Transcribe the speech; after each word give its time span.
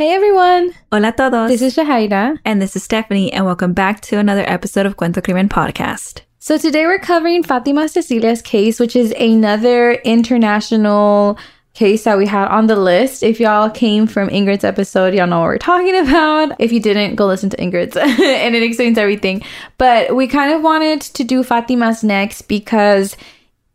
Hey 0.00 0.14
everyone! 0.14 0.72
Hola 0.90 1.12
todos. 1.12 1.50
This 1.50 1.60
is 1.60 1.76
Shahaira. 1.76 2.38
and 2.46 2.62
this 2.62 2.74
is 2.74 2.82
Stephanie, 2.82 3.30
and 3.34 3.44
welcome 3.44 3.74
back 3.74 4.00
to 4.08 4.16
another 4.16 4.48
episode 4.48 4.86
of 4.86 4.96
Cuento 4.96 5.22
Crimen 5.22 5.50
Podcast. 5.50 6.22
So 6.38 6.56
today 6.56 6.86
we're 6.86 6.98
covering 6.98 7.42
Fatima 7.42 7.86
Cecilia's 7.86 8.40
case, 8.40 8.80
which 8.80 8.96
is 8.96 9.12
another 9.20 9.92
international 9.92 11.36
case 11.74 12.04
that 12.04 12.16
we 12.16 12.26
had 12.26 12.48
on 12.48 12.66
the 12.66 12.76
list. 12.76 13.22
If 13.22 13.40
y'all 13.40 13.68
came 13.68 14.06
from 14.06 14.30
Ingrid's 14.30 14.64
episode, 14.64 15.12
y'all 15.12 15.26
know 15.26 15.40
what 15.40 15.48
we're 15.48 15.58
talking 15.58 15.94
about. 15.94 16.58
If 16.58 16.72
you 16.72 16.80
didn't, 16.80 17.16
go 17.16 17.26
listen 17.26 17.50
to 17.50 17.58
Ingrid's 17.58 17.94
and 17.98 18.56
it 18.56 18.62
explains 18.62 18.96
everything. 18.96 19.42
But 19.76 20.16
we 20.16 20.28
kind 20.28 20.54
of 20.54 20.62
wanted 20.62 21.02
to 21.02 21.24
do 21.24 21.42
Fatima's 21.42 22.02
next 22.02 22.48
because 22.48 23.18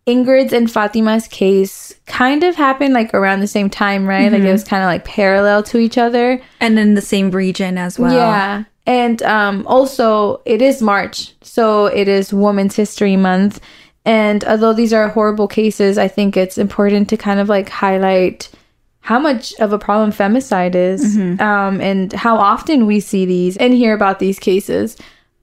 Ingrid's 0.07 0.53
and 0.53 0.71
Fatima's 0.71 1.27
case 1.27 1.93
kind 2.05 2.43
of 2.43 2.55
happened 2.55 2.93
like 2.93 3.13
around 3.13 3.39
the 3.39 3.47
same 3.47 3.69
time, 3.69 4.05
right? 4.05 4.31
Like 4.31 4.43
it 4.43 4.51
was 4.51 4.63
kind 4.63 4.83
of 4.83 4.87
like 4.87 5.03
parallel 5.03 5.63
to 5.63 5.79
each 5.79 5.97
other. 5.97 6.39
And 6.59 6.77
in 6.77 6.93
the 6.93 7.01
same 7.01 7.31
region 7.31 7.77
as 7.77 7.97
well. 7.97 8.13
Yeah. 8.13 8.65
And 8.85 9.23
um, 9.23 9.65
also, 9.65 10.41
it 10.45 10.61
is 10.61 10.79
March, 10.79 11.33
so 11.41 11.87
it 11.87 12.07
is 12.07 12.31
Women's 12.31 12.75
History 12.75 13.15
Month. 13.15 13.59
And 14.05 14.43
although 14.45 14.73
these 14.73 14.93
are 14.93 15.09
horrible 15.09 15.47
cases, 15.47 15.97
I 15.97 16.07
think 16.07 16.37
it's 16.37 16.59
important 16.59 17.09
to 17.09 17.17
kind 17.17 17.39
of 17.39 17.49
like 17.49 17.69
highlight 17.69 18.51
how 18.99 19.17
much 19.17 19.53
of 19.59 19.73
a 19.73 19.79
problem 19.79 20.11
femicide 20.11 20.75
is 20.75 21.15
um, 21.39 21.81
and 21.81 22.13
how 22.13 22.37
often 22.37 22.85
we 22.85 22.99
see 22.99 23.25
these 23.25 23.57
and 23.57 23.73
hear 23.73 23.95
about 23.95 24.19
these 24.19 24.37
cases. 24.37 24.97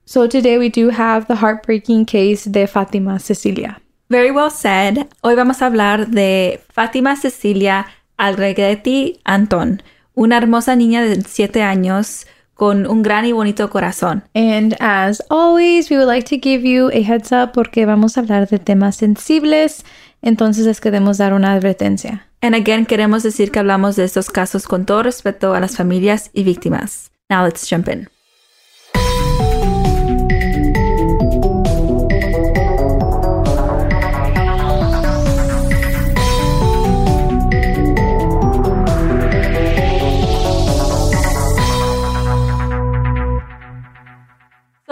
So 0.05 0.27
today 0.27 0.57
we 0.57 0.69
do 0.69 0.89
have 0.89 1.27
the 1.27 1.35
heartbreaking 1.35 2.05
case 2.05 2.45
de 2.45 2.65
Fatima 2.65 3.19
Cecilia. 3.19 3.77
Very 4.13 4.29
well 4.29 4.51
said. 4.51 5.07
Hoy 5.21 5.33
vamos 5.33 5.63
a 5.63 5.65
hablar 5.65 6.09
de 6.09 6.61
Fátima 6.71 7.15
Cecilia 7.15 7.87
Alregretti 8.15 9.19
Anton, 9.23 9.81
una 10.13 10.37
hermosa 10.37 10.75
niña 10.75 11.01
de 11.01 11.19
7 11.19 11.63
años 11.63 12.27
con 12.53 12.85
un 12.85 13.01
gran 13.01 13.25
y 13.25 13.31
bonito 13.31 13.71
corazón. 13.71 14.23
And 14.35 14.75
as 14.79 15.23
always, 15.31 15.89
we 15.89 15.97
would 15.97 16.07
like 16.07 16.29
to 16.29 16.39
give 16.39 16.61
you 16.63 16.89
a 16.89 17.01
heads 17.01 17.31
up 17.31 17.53
porque 17.53 17.87
vamos 17.87 18.15
a 18.15 18.19
hablar 18.19 18.47
de 18.47 18.59
temas 18.59 18.97
sensibles. 18.97 19.83
Entonces 20.21 20.67
les 20.67 20.79
queremos 20.79 21.17
dar 21.17 21.33
una 21.33 21.51
advertencia. 21.51 22.27
And 22.39 22.53
again, 22.53 22.85
queremos 22.85 23.23
decir 23.23 23.49
que 23.49 23.57
hablamos 23.57 23.95
de 23.95 24.03
estos 24.03 24.29
casos 24.29 24.67
con 24.67 24.85
todo 24.85 25.01
respeto 25.01 25.55
a 25.55 25.59
las 25.59 25.75
familias 25.75 26.29
y 26.33 26.43
víctimas. 26.43 27.09
Now 27.31 27.45
let's 27.45 27.67
jump 27.67 27.87
in. 27.89 28.07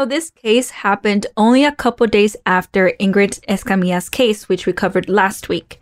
So 0.02 0.06
this 0.06 0.32
case 0.32 0.72
happened 0.72 1.28
only 1.38 1.64
a 1.64 1.72
couple 1.72 2.08
days 2.08 2.36
after 2.48 2.92
Ingrid 3.00 3.40
Escamilla's 3.46 4.10
case, 4.10 4.50
which 4.50 4.66
we 4.66 4.74
covered 4.74 5.08
last 5.08 5.48
week. 5.48 5.80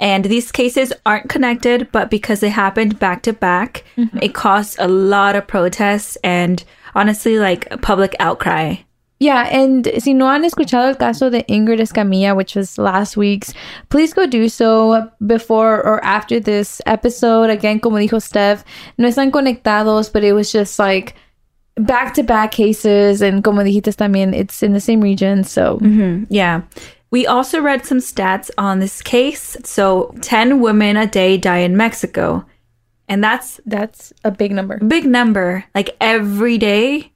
And 0.00 0.24
these 0.24 0.50
cases 0.50 0.90
aren't 1.04 1.28
connected, 1.28 1.92
but 1.92 2.10
because 2.10 2.40
they 2.40 2.48
happened 2.48 2.98
back 2.98 3.20
to 3.24 3.34
back, 3.34 3.84
mm-hmm. 3.98 4.20
it 4.22 4.32
caused 4.32 4.78
a 4.78 4.88
lot 4.88 5.36
of 5.36 5.46
protests 5.46 6.16
and 6.24 6.64
honestly, 6.94 7.38
like 7.38 7.68
a 7.70 7.76
public 7.76 8.16
outcry. 8.18 8.76
Yeah, 9.20 9.46
and 9.50 9.86
si 9.98 10.14
no 10.14 10.28
han 10.28 10.44
escuchado 10.44 10.88
el 10.88 10.94
caso 10.94 11.28
de 11.28 11.42
Ingrid 11.42 11.80
Escamilla, 11.80 12.34
which 12.34 12.54
was 12.54 12.78
last 12.78 13.18
week's, 13.18 13.52
please 13.90 14.14
go 14.14 14.26
do 14.26 14.48
so 14.48 15.10
before 15.26 15.84
or 15.84 16.02
after 16.02 16.40
this 16.40 16.80
episode. 16.86 17.50
Again, 17.50 17.80
como 17.80 17.98
dijo 17.98 18.22
Steph, 18.22 18.64
no 18.96 19.06
están 19.06 19.30
conectados, 19.30 20.10
but 20.10 20.24
it 20.24 20.32
was 20.32 20.50
just 20.50 20.78
like 20.78 21.14
back 21.78 22.14
to 22.14 22.22
back 22.22 22.52
cases. 22.52 23.22
And 23.22 23.42
como 23.42 23.62
dijiste 23.62 23.94
también, 23.96 24.34
it's 24.34 24.62
in 24.62 24.72
the 24.72 24.80
same 24.80 25.00
region. 25.00 25.44
So, 25.44 25.78
mm-hmm. 25.78 26.24
Yeah. 26.28 26.62
We 27.10 27.26
also 27.26 27.60
read 27.60 27.86
some 27.86 27.98
stats 27.98 28.50
on 28.58 28.80
this 28.80 29.00
case. 29.00 29.56
So 29.64 30.14
10 30.20 30.60
women 30.60 30.96
a 30.96 31.06
day 31.06 31.38
die 31.38 31.58
in 31.58 31.76
Mexico. 31.76 32.44
And 33.08 33.24
that's 33.24 33.60
that's 33.64 34.12
a 34.24 34.30
big 34.30 34.52
number. 34.52 34.78
big 34.78 35.06
number. 35.06 35.64
Like 35.74 35.96
every 36.00 36.58
day. 36.58 37.12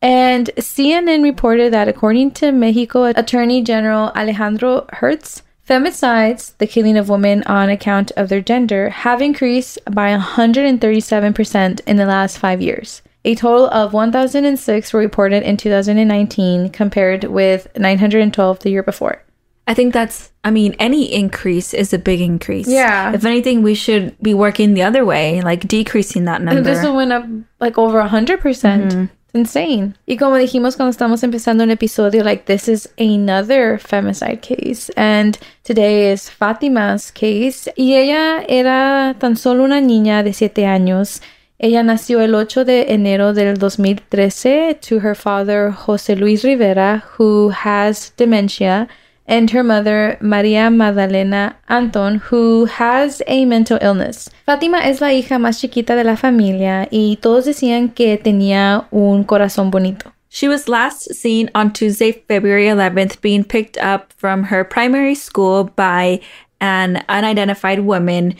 And 0.00 0.50
CNN 0.56 1.24
reported 1.24 1.72
that 1.72 1.88
according 1.88 2.32
to 2.32 2.52
Mexico 2.52 3.04
Attorney 3.04 3.62
General 3.62 4.12
Alejandro 4.14 4.86
Gertz, 4.92 5.42
femicides, 5.68 6.56
the 6.58 6.66
killing 6.66 6.96
of 6.96 7.08
women 7.08 7.42
on 7.44 7.68
account 7.70 8.12
of 8.12 8.28
their 8.28 8.40
gender, 8.40 8.90
have 8.90 9.20
increased 9.20 9.78
by 9.90 10.16
137% 10.16 11.80
in 11.86 11.96
the 11.96 12.06
last 12.06 12.38
five 12.38 12.62
years. 12.62 13.02
A 13.26 13.34
total 13.34 13.66
of 13.70 13.92
1,006 13.92 14.92
were 14.92 15.00
reported 15.00 15.42
in 15.42 15.56
2019, 15.56 16.70
compared 16.70 17.24
with 17.24 17.66
912 17.76 18.60
the 18.60 18.70
year 18.70 18.84
before. 18.84 19.20
I 19.66 19.74
think 19.74 19.92
that's, 19.92 20.30
I 20.44 20.52
mean, 20.52 20.76
any 20.78 21.12
increase 21.12 21.74
is 21.74 21.92
a 21.92 21.98
big 21.98 22.20
increase. 22.20 22.68
Yeah. 22.68 23.12
If 23.12 23.24
anything, 23.24 23.62
we 23.62 23.74
should 23.74 24.16
be 24.22 24.32
working 24.32 24.74
the 24.74 24.84
other 24.84 25.04
way, 25.04 25.42
like 25.42 25.66
decreasing 25.66 26.26
that 26.26 26.40
number. 26.40 26.62
This 26.62 26.84
one 26.84 26.94
went 26.94 27.12
up 27.12 27.26
like 27.58 27.76
over 27.76 28.00
100%. 28.00 28.38
percent 28.38 28.92
mm-hmm. 28.92 29.04
It's 29.26 29.34
insane. 29.34 29.96
Y 30.06 30.14
como 30.16 30.36
dijimos 30.36 30.76
cuando 30.76 30.96
estamos 30.96 31.24
empezando 31.24 31.64
un 31.64 31.72
episodio, 31.72 32.22
like 32.22 32.46
this 32.46 32.68
is 32.68 32.88
another 32.96 33.76
femicide 33.78 34.40
case. 34.40 34.88
And 34.90 35.36
today 35.64 36.12
is 36.12 36.30
Fatima's 36.30 37.10
case. 37.10 37.66
Y 37.76 37.94
ella 37.96 38.44
era 38.48 39.16
tan 39.18 39.34
solo 39.34 39.64
una 39.64 39.80
niña 39.80 40.22
de 40.22 40.32
siete 40.32 40.64
años. 40.64 41.20
Ella 41.58 41.82
nació 41.82 42.20
el 42.20 42.34
8 42.34 42.66
de 42.66 42.92
enero 42.92 43.32
del 43.32 43.56
2013 43.56 44.74
to 44.74 45.00
her 45.00 45.14
father, 45.14 45.70
Jose 45.70 46.14
Luis 46.14 46.44
Rivera, 46.44 47.02
who 47.16 47.50
has 47.50 48.12
dementia, 48.18 48.88
and 49.26 49.50
her 49.52 49.64
mother, 49.64 50.18
Maria 50.20 50.70
Magdalena 50.70 51.56
Anton, 51.68 52.20
who 52.30 52.66
has 52.66 53.22
a 53.26 53.46
mental 53.46 53.78
illness. 53.80 54.28
Fátima 54.46 54.86
es 54.86 55.00
la 55.00 55.14
hija 55.14 55.38
más 55.38 55.58
chiquita 55.58 55.96
de 55.96 56.04
la 56.04 56.16
familia 56.16 56.88
y 56.90 57.16
todos 57.22 57.46
decían 57.46 57.88
que 57.88 58.18
tenía 58.18 58.86
un 58.90 59.24
corazón 59.24 59.70
bonito. 59.70 60.12
She 60.28 60.48
was 60.48 60.68
last 60.68 61.14
seen 61.14 61.50
on 61.54 61.72
Tuesday, 61.72 62.12
February 62.12 62.66
11th, 62.66 63.22
being 63.22 63.44
picked 63.44 63.78
up 63.78 64.12
from 64.18 64.44
her 64.44 64.62
primary 64.64 65.14
school 65.14 65.64
by 65.74 66.20
an 66.60 67.02
unidentified 67.08 67.80
woman. 67.80 68.34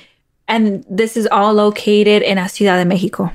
And 0.49 0.85
this 0.89 1.17
is 1.17 1.27
all 1.31 1.53
located 1.55 2.23
in 2.23 2.39
a 2.39 2.49
Ciudad 2.49 2.77
de 2.79 2.85
Mexico. 2.85 3.31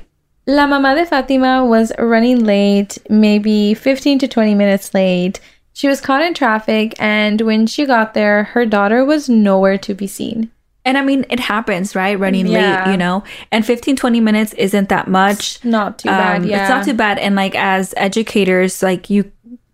La 0.46 0.66
mamá 0.66 0.94
de 0.96 1.04
Fátima 1.06 1.66
was 1.68 1.92
running 1.98 2.44
late, 2.44 2.98
maybe 3.08 3.74
15 3.74 4.18
to 4.20 4.28
20 4.28 4.54
minutes 4.54 4.92
late. 4.94 5.38
She 5.74 5.88
was 5.88 6.00
caught 6.00 6.22
in 6.22 6.34
traffic, 6.34 6.94
and 6.98 7.40
when 7.42 7.66
she 7.66 7.86
got 7.86 8.12
there, 8.14 8.44
her 8.44 8.66
daughter 8.66 9.04
was 9.04 9.28
nowhere 9.28 9.78
to 9.78 9.94
be 9.94 10.06
seen. 10.06 10.50
And 10.84 10.98
I 10.98 11.02
mean, 11.02 11.24
it 11.30 11.38
happens, 11.38 11.94
right? 11.94 12.18
Running 12.18 12.46
Yeah. 12.48 12.82
late, 12.84 12.90
you 12.92 12.96
know? 12.98 13.22
And 13.52 13.64
15, 13.64 13.94
20 13.94 14.20
minutes 14.20 14.52
isn't 14.54 14.88
that 14.88 15.06
much. 15.06 15.64
Not 15.64 15.98
too 16.00 16.08
bad, 16.08 16.42
Um, 16.42 16.44
yeah. 16.48 16.62
It's 16.62 16.68
not 16.70 16.84
too 16.84 16.94
bad. 16.94 17.18
And 17.18 17.36
like, 17.36 17.54
as 17.54 17.94
educators, 17.96 18.82
like, 18.82 19.08
you 19.08 19.30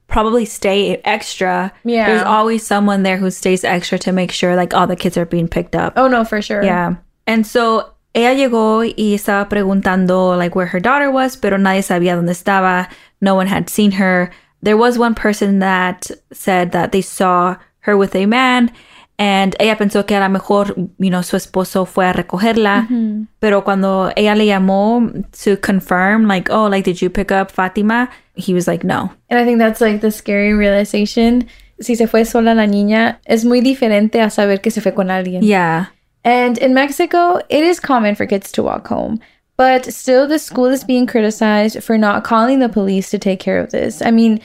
probably 0.06 0.44
stay 0.44 1.00
extra. 1.04 1.72
Yeah. 1.84 2.06
There's 2.10 2.22
always 2.22 2.64
someone 2.66 3.04
there 3.04 3.16
who 3.16 3.30
stays 3.30 3.64
extra 3.64 3.98
to 4.00 4.12
make 4.12 4.32
sure, 4.32 4.54
like, 4.54 4.74
all 4.74 4.86
the 4.86 4.96
kids 4.96 5.16
are 5.16 5.24
being 5.26 5.48
picked 5.48 5.74
up. 5.74 5.94
Oh, 5.96 6.08
no, 6.08 6.24
for 6.24 6.42
sure. 6.42 6.62
Yeah. 6.62 6.96
And 7.28 7.44
so 7.44 7.94
ella 8.14 8.32
llegó 8.32 8.82
y 8.84 9.14
estaba 9.14 9.48
preguntando 9.48 10.34
like 10.36 10.56
where 10.56 10.66
her 10.66 10.80
daughter 10.80 11.10
was, 11.10 11.36
pero 11.36 11.58
nadie 11.58 11.82
sabía 11.82 12.16
dónde 12.16 12.32
estaba. 12.32 12.88
No 13.20 13.34
one 13.34 13.48
had 13.48 13.68
seen 13.68 13.92
her. 13.92 14.30
There 14.62 14.76
was 14.76 14.98
one 14.98 15.14
person 15.14 15.60
that 15.60 16.10
said 16.32 16.72
that 16.72 16.90
they 16.90 17.02
saw 17.02 17.56
her 17.80 17.96
with 17.96 18.16
a 18.16 18.26
man 18.26 18.72
and 19.18 19.56
ella 19.58 19.76
pensó 19.76 20.06
que 20.06 20.16
a 20.16 20.20
lo 20.20 20.28
mejor, 20.28 20.74
you 20.98 21.10
know, 21.10 21.22
su 21.22 21.36
esposo 21.36 21.86
fue 21.86 22.06
a 22.06 22.12
recogerla. 22.12 22.86
Mm-hmm. 22.88 23.26
Pero 23.40 23.64
cuando 23.64 24.12
ella 24.16 24.34
le 24.34 24.46
llamó 24.46 25.12
to 25.44 25.60
confirm 25.60 26.26
like, 26.26 26.50
"Oh, 26.50 26.68
like 26.68 26.84
did 26.84 27.02
you 27.02 27.10
pick 27.10 27.32
up 27.32 27.50
Fatima?" 27.50 28.08
He 28.36 28.54
was 28.54 28.66
like, 28.66 28.86
"No." 28.86 29.12
And 29.28 29.38
I 29.40 29.44
think 29.44 29.58
that's 29.58 29.80
like 29.80 30.00
the 30.00 30.12
scary 30.12 30.54
realization. 30.54 31.48
Si 31.80 31.94
se 31.96 32.06
fue 32.06 32.24
sola 32.24 32.54
la 32.54 32.66
niña, 32.66 33.20
es 33.24 33.44
muy 33.44 33.60
diferente 33.60 34.20
a 34.20 34.30
saber 34.30 34.60
que 34.60 34.70
se 34.70 34.80
fue 34.80 34.94
con 34.94 35.10
alguien. 35.10 35.42
Yeah. 35.42 35.92
And 36.24 36.58
in 36.58 36.74
Mexico, 36.74 37.40
it 37.48 37.64
is 37.64 37.80
common 37.80 38.14
for 38.14 38.26
kids 38.26 38.52
to 38.52 38.62
walk 38.62 38.86
home. 38.88 39.20
But 39.56 39.92
still, 39.92 40.28
the 40.28 40.38
school 40.38 40.66
is 40.66 40.84
being 40.84 41.06
criticized 41.06 41.82
for 41.82 41.98
not 41.98 42.22
calling 42.22 42.60
the 42.60 42.68
police 42.68 43.10
to 43.10 43.18
take 43.18 43.40
care 43.40 43.58
of 43.58 43.70
this. 43.70 44.00
I 44.00 44.10
mean, 44.12 44.40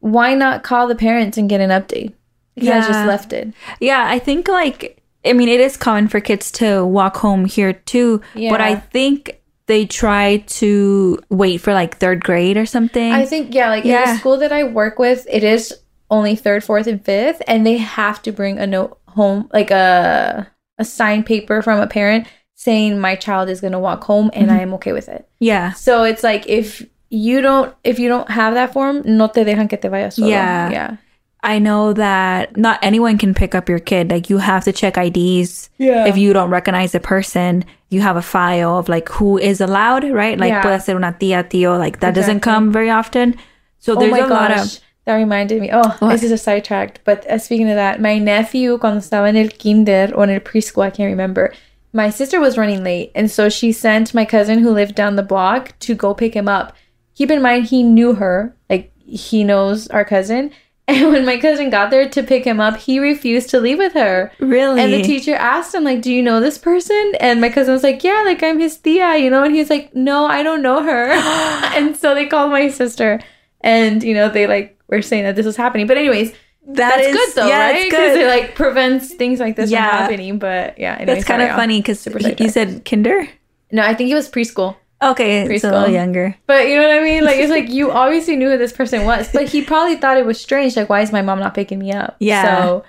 why 0.00 0.34
not 0.34 0.62
call 0.62 0.86
the 0.86 0.94
parents 0.94 1.36
and 1.36 1.48
get 1.48 1.60
an 1.60 1.70
update? 1.70 2.14
Yeah, 2.56 2.78
guys 2.78 2.86
just 2.86 3.06
left 3.06 3.32
it. 3.32 3.52
Yeah, 3.80 4.06
I 4.06 4.18
think 4.18 4.48
like 4.48 5.02
I 5.24 5.32
mean 5.32 5.48
it 5.48 5.60
is 5.60 5.76
common 5.76 6.08
for 6.08 6.20
kids 6.20 6.50
to 6.52 6.84
walk 6.84 7.16
home 7.16 7.44
here 7.46 7.72
too, 7.72 8.20
yeah. 8.34 8.50
but 8.50 8.60
I 8.60 8.76
think 8.76 9.40
they 9.66 9.86
try 9.86 10.38
to 10.46 11.18
wait 11.30 11.58
for 11.58 11.72
like 11.72 11.96
third 11.96 12.22
grade 12.22 12.56
or 12.56 12.66
something. 12.66 13.12
I 13.12 13.24
think, 13.24 13.54
yeah, 13.54 13.70
like 13.70 13.84
in 13.84 13.90
Yeah. 13.90 14.12
the 14.12 14.18
school 14.18 14.36
that 14.38 14.52
I 14.52 14.64
work 14.64 14.98
with, 14.98 15.26
it 15.30 15.42
is 15.42 15.74
only 16.10 16.36
third, 16.36 16.62
fourth, 16.62 16.86
and 16.86 17.02
fifth, 17.02 17.40
and 17.46 17.66
they 17.66 17.78
have 17.78 18.20
to 18.22 18.32
bring 18.32 18.58
a 18.58 18.66
note 18.66 18.98
home, 19.08 19.48
like 19.52 19.70
a 19.70 20.46
a 20.78 20.84
signed 20.84 21.26
paper 21.26 21.62
from 21.62 21.80
a 21.80 21.86
parent 21.86 22.26
saying 22.54 22.98
my 22.98 23.14
child 23.14 23.48
is 23.48 23.60
going 23.60 23.72
to 23.72 23.78
walk 23.78 24.04
home 24.04 24.30
and 24.32 24.48
mm-hmm. 24.48 24.58
I 24.58 24.62
am 24.62 24.74
okay 24.74 24.92
with 24.92 25.08
it. 25.08 25.28
Yeah. 25.38 25.72
So 25.72 26.04
it's 26.04 26.22
like 26.22 26.48
if 26.48 26.86
you 27.10 27.40
don't 27.40 27.74
if 27.84 27.98
you 27.98 28.08
don't 28.08 28.30
have 28.30 28.54
that 28.54 28.72
form, 28.72 29.02
no 29.04 29.28
te 29.28 29.44
dejan 29.44 29.68
que 29.68 29.78
te 29.78 29.88
vayas 29.88 30.14
solo. 30.14 30.28
Yeah. 30.28 30.70
Yeah. 30.70 30.96
I 31.42 31.58
know 31.58 31.92
that 31.92 32.56
not 32.56 32.78
anyone 32.82 33.18
can 33.18 33.34
pick 33.34 33.54
up 33.54 33.68
your 33.68 33.78
kid. 33.78 34.10
Like 34.10 34.30
you 34.30 34.38
have 34.38 34.64
to 34.64 34.72
check 34.72 34.96
IDs. 34.96 35.68
Yeah. 35.76 36.06
If 36.06 36.16
you 36.16 36.32
don't 36.32 36.48
recognize 36.48 36.92
the 36.92 37.00
person, 37.00 37.66
you 37.90 38.00
have 38.00 38.16
a 38.16 38.22
file 38.22 38.78
of 38.78 38.88
like 38.88 39.10
who 39.10 39.36
is 39.36 39.60
allowed, 39.60 40.04
right? 40.04 40.38
Like 40.38 40.48
Yeah. 40.48 40.62
puede 40.62 40.80
ser 40.80 40.96
una 40.96 41.12
tía, 41.12 41.44
tío. 41.44 41.78
Like 41.78 42.00
that 42.00 42.14
doesn't 42.14 42.40
come 42.40 42.72
very 42.72 42.88
often. 42.88 43.36
So 43.78 43.94
oh 43.94 44.00
there's 44.00 44.14
oh 44.14 44.26
a 44.26 44.28
lot 44.28 44.50
of 44.50 44.80
that 45.04 45.14
reminded 45.14 45.60
me. 45.60 45.70
Oh, 45.72 45.96
What? 45.98 46.12
this 46.12 46.22
is 46.22 46.32
a 46.32 46.38
sidetracked. 46.38 47.00
But 47.04 47.26
uh, 47.26 47.38
speaking 47.38 47.68
of 47.68 47.76
that, 47.76 48.00
my 48.00 48.18
nephew, 48.18 48.78
cuando 48.78 49.00
estaba 49.00 49.28
en 49.28 49.36
el 49.36 49.48
kinder 49.50 50.12
or 50.14 50.24
en 50.24 50.30
el 50.30 50.40
preschool, 50.40 50.84
I 50.84 50.90
can't 50.90 51.10
remember. 51.10 51.52
My 51.92 52.10
sister 52.10 52.40
was 52.40 52.58
running 52.58 52.82
late, 52.82 53.12
and 53.14 53.30
so 53.30 53.48
she 53.48 53.70
sent 53.70 54.14
my 54.14 54.24
cousin 54.24 54.58
who 54.60 54.70
lived 54.70 54.94
down 54.96 55.14
the 55.16 55.22
block 55.22 55.78
to 55.80 55.94
go 55.94 56.12
pick 56.14 56.34
him 56.34 56.48
up. 56.48 56.74
Keep 57.14 57.30
in 57.30 57.40
mind, 57.42 57.66
he 57.66 57.82
knew 57.84 58.14
her, 58.14 58.56
like 58.68 58.90
he 59.06 59.44
knows 59.44 59.86
our 59.88 60.04
cousin. 60.04 60.50
And 60.86 61.12
when 61.12 61.24
my 61.24 61.38
cousin 61.38 61.70
got 61.70 61.90
there 61.90 62.06
to 62.10 62.22
pick 62.22 62.44
him 62.44 62.60
up, 62.60 62.76
he 62.76 62.98
refused 62.98 63.48
to 63.50 63.58
leave 63.58 63.78
with 63.78 63.94
her. 63.94 64.30
really. 64.38 64.82
And 64.82 64.92
the 64.92 65.00
teacher 65.02 65.34
asked 65.34 65.74
him, 65.74 65.82
like, 65.82 66.02
do 66.02 66.12
you 66.12 66.20
know 66.22 66.40
this 66.40 66.58
person? 66.58 67.12
And 67.20 67.40
my 67.40 67.48
cousin 67.48 67.72
was 67.72 67.82
like, 67.82 68.04
yeah, 68.04 68.20
like 68.26 68.42
I'm 68.42 68.58
his 68.60 68.76
tia, 68.76 69.16
you 69.16 69.30
know? 69.30 69.44
And 69.44 69.54
he's 69.54 69.70
like, 69.70 69.94
no, 69.94 70.26
I 70.26 70.42
don't 70.42 70.60
know 70.60 70.82
her. 70.82 71.06
and 71.74 71.96
so 71.96 72.14
they 72.14 72.26
called 72.26 72.50
my 72.52 72.68
sister 72.68 73.18
and, 73.62 74.02
you 74.02 74.12
know, 74.12 74.28
they 74.28 74.46
like 74.46 74.73
were 74.94 75.02
saying 75.02 75.24
that 75.24 75.36
this 75.36 75.46
was 75.46 75.56
happening. 75.56 75.86
But 75.86 75.96
anyways, 75.98 76.32
That 76.66 76.96
that's 76.96 77.06
is- 77.08 77.14
good 77.16 77.30
though, 77.34 77.48
yeah, 77.48 77.70
right? 77.70 77.84
Because 77.84 78.16
it 78.16 78.26
like 78.26 78.54
prevents 78.54 79.12
things 79.14 79.40
like 79.40 79.56
this 79.56 79.70
Yeah. 79.70 79.88
from 79.90 79.98
happening. 79.98 80.38
But 80.38 80.78
yeah, 80.78 80.94
anyway, 80.96 81.14
That's 81.14 81.26
kind 81.26 81.42
of 81.42 81.50
funny 81.50 81.80
because 81.80 82.00
super 82.00 82.18
you 82.18 82.48
said 82.48 82.84
kinder. 82.84 83.28
No, 83.70 83.82
I 83.82 83.94
think 83.94 84.10
it 84.10 84.14
was 84.14 84.28
preschool. 84.30 84.76
Okay, 85.02 85.42
it's 85.42 85.64
a 85.64 85.68
little 85.70 85.88
Preschool. 85.88 85.92
younger. 85.92 86.36
But 86.46 86.68
you 86.68 86.76
know 86.76 86.88
what 86.88 86.96
I 86.96 87.02
mean? 87.02 87.24
Like 87.24 87.36
it's 87.36 87.50
like 87.50 87.68
you 87.68 87.90
obviously 87.90 88.36
knew 88.36 88.48
who 88.50 88.56
this 88.56 88.72
person 88.72 89.04
was, 89.04 89.28
but 89.32 89.48
he 89.48 89.60
probably 89.60 89.96
thought 89.96 90.16
it 90.16 90.24
was 90.24 90.40
strange. 90.40 90.76
Like, 90.76 90.88
why 90.88 91.02
is 91.02 91.12
my 91.12 91.20
mom 91.20 91.40
not 91.40 91.52
picking 91.52 91.78
me 91.78 91.92
up? 91.92 92.16
Yeah. 92.20 92.44
So, 92.64 92.84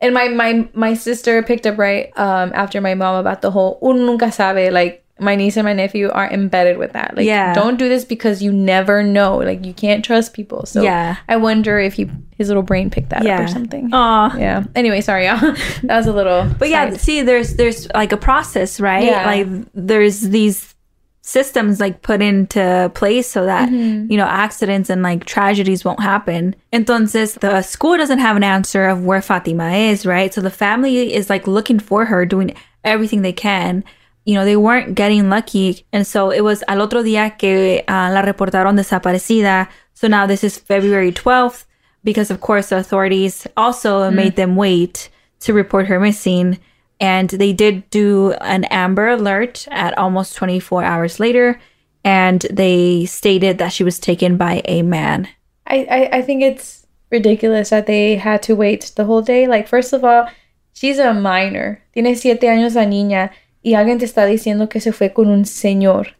and 0.00 0.14
my 0.14 0.28
my 0.28 0.68
my 0.74 0.94
sister 0.94 1.42
picked 1.42 1.66
up 1.66 1.76
right 1.78 2.12
um 2.16 2.52
after 2.54 2.80
my 2.80 2.94
mom 2.94 3.16
about 3.18 3.42
the 3.42 3.50
whole 3.50 3.80
uno 3.82 4.04
nunca 4.06 4.30
sabe. 4.30 4.70
Like 4.70 5.02
my 5.20 5.34
niece 5.34 5.56
and 5.56 5.64
my 5.64 5.72
nephew 5.72 6.08
are 6.10 6.30
embedded 6.30 6.78
with 6.78 6.92
that. 6.92 7.16
Like, 7.16 7.26
Yeah. 7.26 7.52
don't 7.54 7.76
do 7.78 7.88
this 7.88 8.04
because 8.04 8.42
you 8.42 8.52
never 8.52 9.02
know. 9.02 9.38
Like 9.38 9.64
you 9.66 9.72
can't 9.74 10.04
trust 10.04 10.32
people. 10.34 10.66
So 10.66 10.82
Yeah. 10.82 11.16
I 11.28 11.36
wonder 11.36 11.78
if 11.78 11.94
he 11.94 12.10
his 12.36 12.46
little 12.48 12.62
brain 12.62 12.88
picked 12.88 13.10
that 13.10 13.26
up 13.26 13.40
or 13.40 13.48
something. 13.48 13.90
Aw. 13.92 14.36
Yeah. 14.38 14.64
Anyway, 14.76 15.00
sorry, 15.00 15.26
y'all. 15.26 15.38
that 15.82 15.96
was 15.96 16.06
a 16.06 16.12
little. 16.12 16.46
But 16.58 16.68
yeah, 16.68 16.90
side. 16.90 17.00
see, 17.00 17.22
there's 17.22 17.54
there's 17.56 17.88
like 17.94 18.12
a 18.12 18.16
process, 18.16 18.78
right? 18.80 19.04
Yeah. 19.04 19.26
Like 19.26 19.46
there's 19.74 20.20
these 20.20 20.74
systems 21.20 21.78
like 21.78 22.00
put 22.00 22.22
into 22.22 22.90
place 22.94 23.28
so 23.30 23.44
that 23.44 23.68
Mm-hmm. 23.68 24.10
you 24.10 24.16
know 24.16 24.24
accidents 24.24 24.88
and 24.88 25.02
like 25.02 25.24
tragedies 25.26 25.84
won't 25.84 26.00
happen. 26.00 26.54
Entonces, 26.72 27.38
the 27.40 27.60
school 27.62 27.96
doesn't 27.98 28.20
have 28.20 28.36
an 28.36 28.44
answer 28.44 28.86
of 28.86 29.04
where 29.04 29.20
Fatima 29.20 29.72
is, 29.72 30.06
right? 30.06 30.32
So 30.32 30.40
the 30.40 30.50
family 30.50 31.12
is 31.12 31.28
like 31.28 31.46
looking 31.46 31.80
for 31.80 32.04
her, 32.06 32.24
doing 32.24 32.54
everything 32.84 33.22
they 33.22 33.32
can. 33.32 33.84
You 34.28 34.34
know, 34.34 34.44
they 34.44 34.56
weren't 34.56 34.94
getting 34.94 35.30
lucky, 35.30 35.86
and 35.90 36.06
so 36.06 36.28
it 36.30 36.42
was 36.42 36.62
al 36.68 36.82
otro 36.82 37.02
día 37.02 37.38
que 37.38 37.82
uh, 37.88 38.10
la 38.12 38.20
reportaron 38.20 38.76
desaparecida. 38.76 39.68
So 39.94 40.06
now 40.06 40.26
this 40.26 40.44
is 40.44 40.58
February 40.58 41.12
twelfth 41.12 41.66
because 42.04 42.30
of 42.30 42.40
course 42.40 42.68
the 42.68 42.76
authorities 42.76 43.46
also 43.56 44.10
made 44.10 44.36
them 44.36 44.54
wait 44.54 45.08
to 45.40 45.52
report 45.54 45.86
her 45.86 45.98
missing 45.98 46.58
and 47.00 47.30
they 47.30 47.52
did 47.52 47.88
do 47.90 48.32
an 48.40 48.64
amber 48.64 49.08
alert 49.08 49.66
at 49.70 49.96
almost 49.98 50.36
24 50.36 50.84
hours 50.84 51.18
later 51.18 51.60
and 52.04 52.46
they 52.50 53.04
stated 53.04 53.58
that 53.58 53.72
she 53.72 53.82
was 53.82 53.98
taken 53.98 54.36
by 54.36 54.62
a 54.64 54.82
man 54.82 55.28
I, 55.66 55.86
I 55.90 56.18
I 56.18 56.22
think 56.22 56.42
it's 56.42 56.78
ridiculous 57.10 57.70
that 57.70 57.86
they 57.86 58.16
had 58.16 58.42
to 58.44 58.54
wait 58.54 58.92
the 58.96 59.04
whole 59.04 59.22
day. 59.22 59.46
Like, 59.46 59.68
first 59.68 59.92
of 59.92 60.04
all, 60.04 60.28
she's 60.72 60.98
a 60.98 61.14
minor. 61.14 61.82
Tiene 61.94 62.14
siete 62.14 62.42
años 62.42 62.74
la 62.74 62.84
niña 62.84 63.30
y 63.68 63.74
alguien 63.74 63.98
te 63.98 64.06
está 64.06 64.24
diciendo 64.24 64.68
que 64.68 64.80
se 64.80 64.92
fue 64.92 65.12
con 65.12 65.28
un 65.28 65.44
señor. 65.44 66.16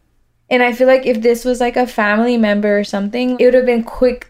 And 0.51 0.61
I 0.61 0.73
feel 0.73 0.87
like 0.87 1.05
if 1.05 1.21
this 1.21 1.45
was 1.45 1.59
like 1.59 1.77
a 1.77 1.87
family 1.87 2.37
member 2.37 2.77
or 2.77 2.83
something, 2.83 3.37
it 3.39 3.45
would 3.45 3.55
have 3.55 3.65
been 3.65 3.83
quick. 3.83 4.27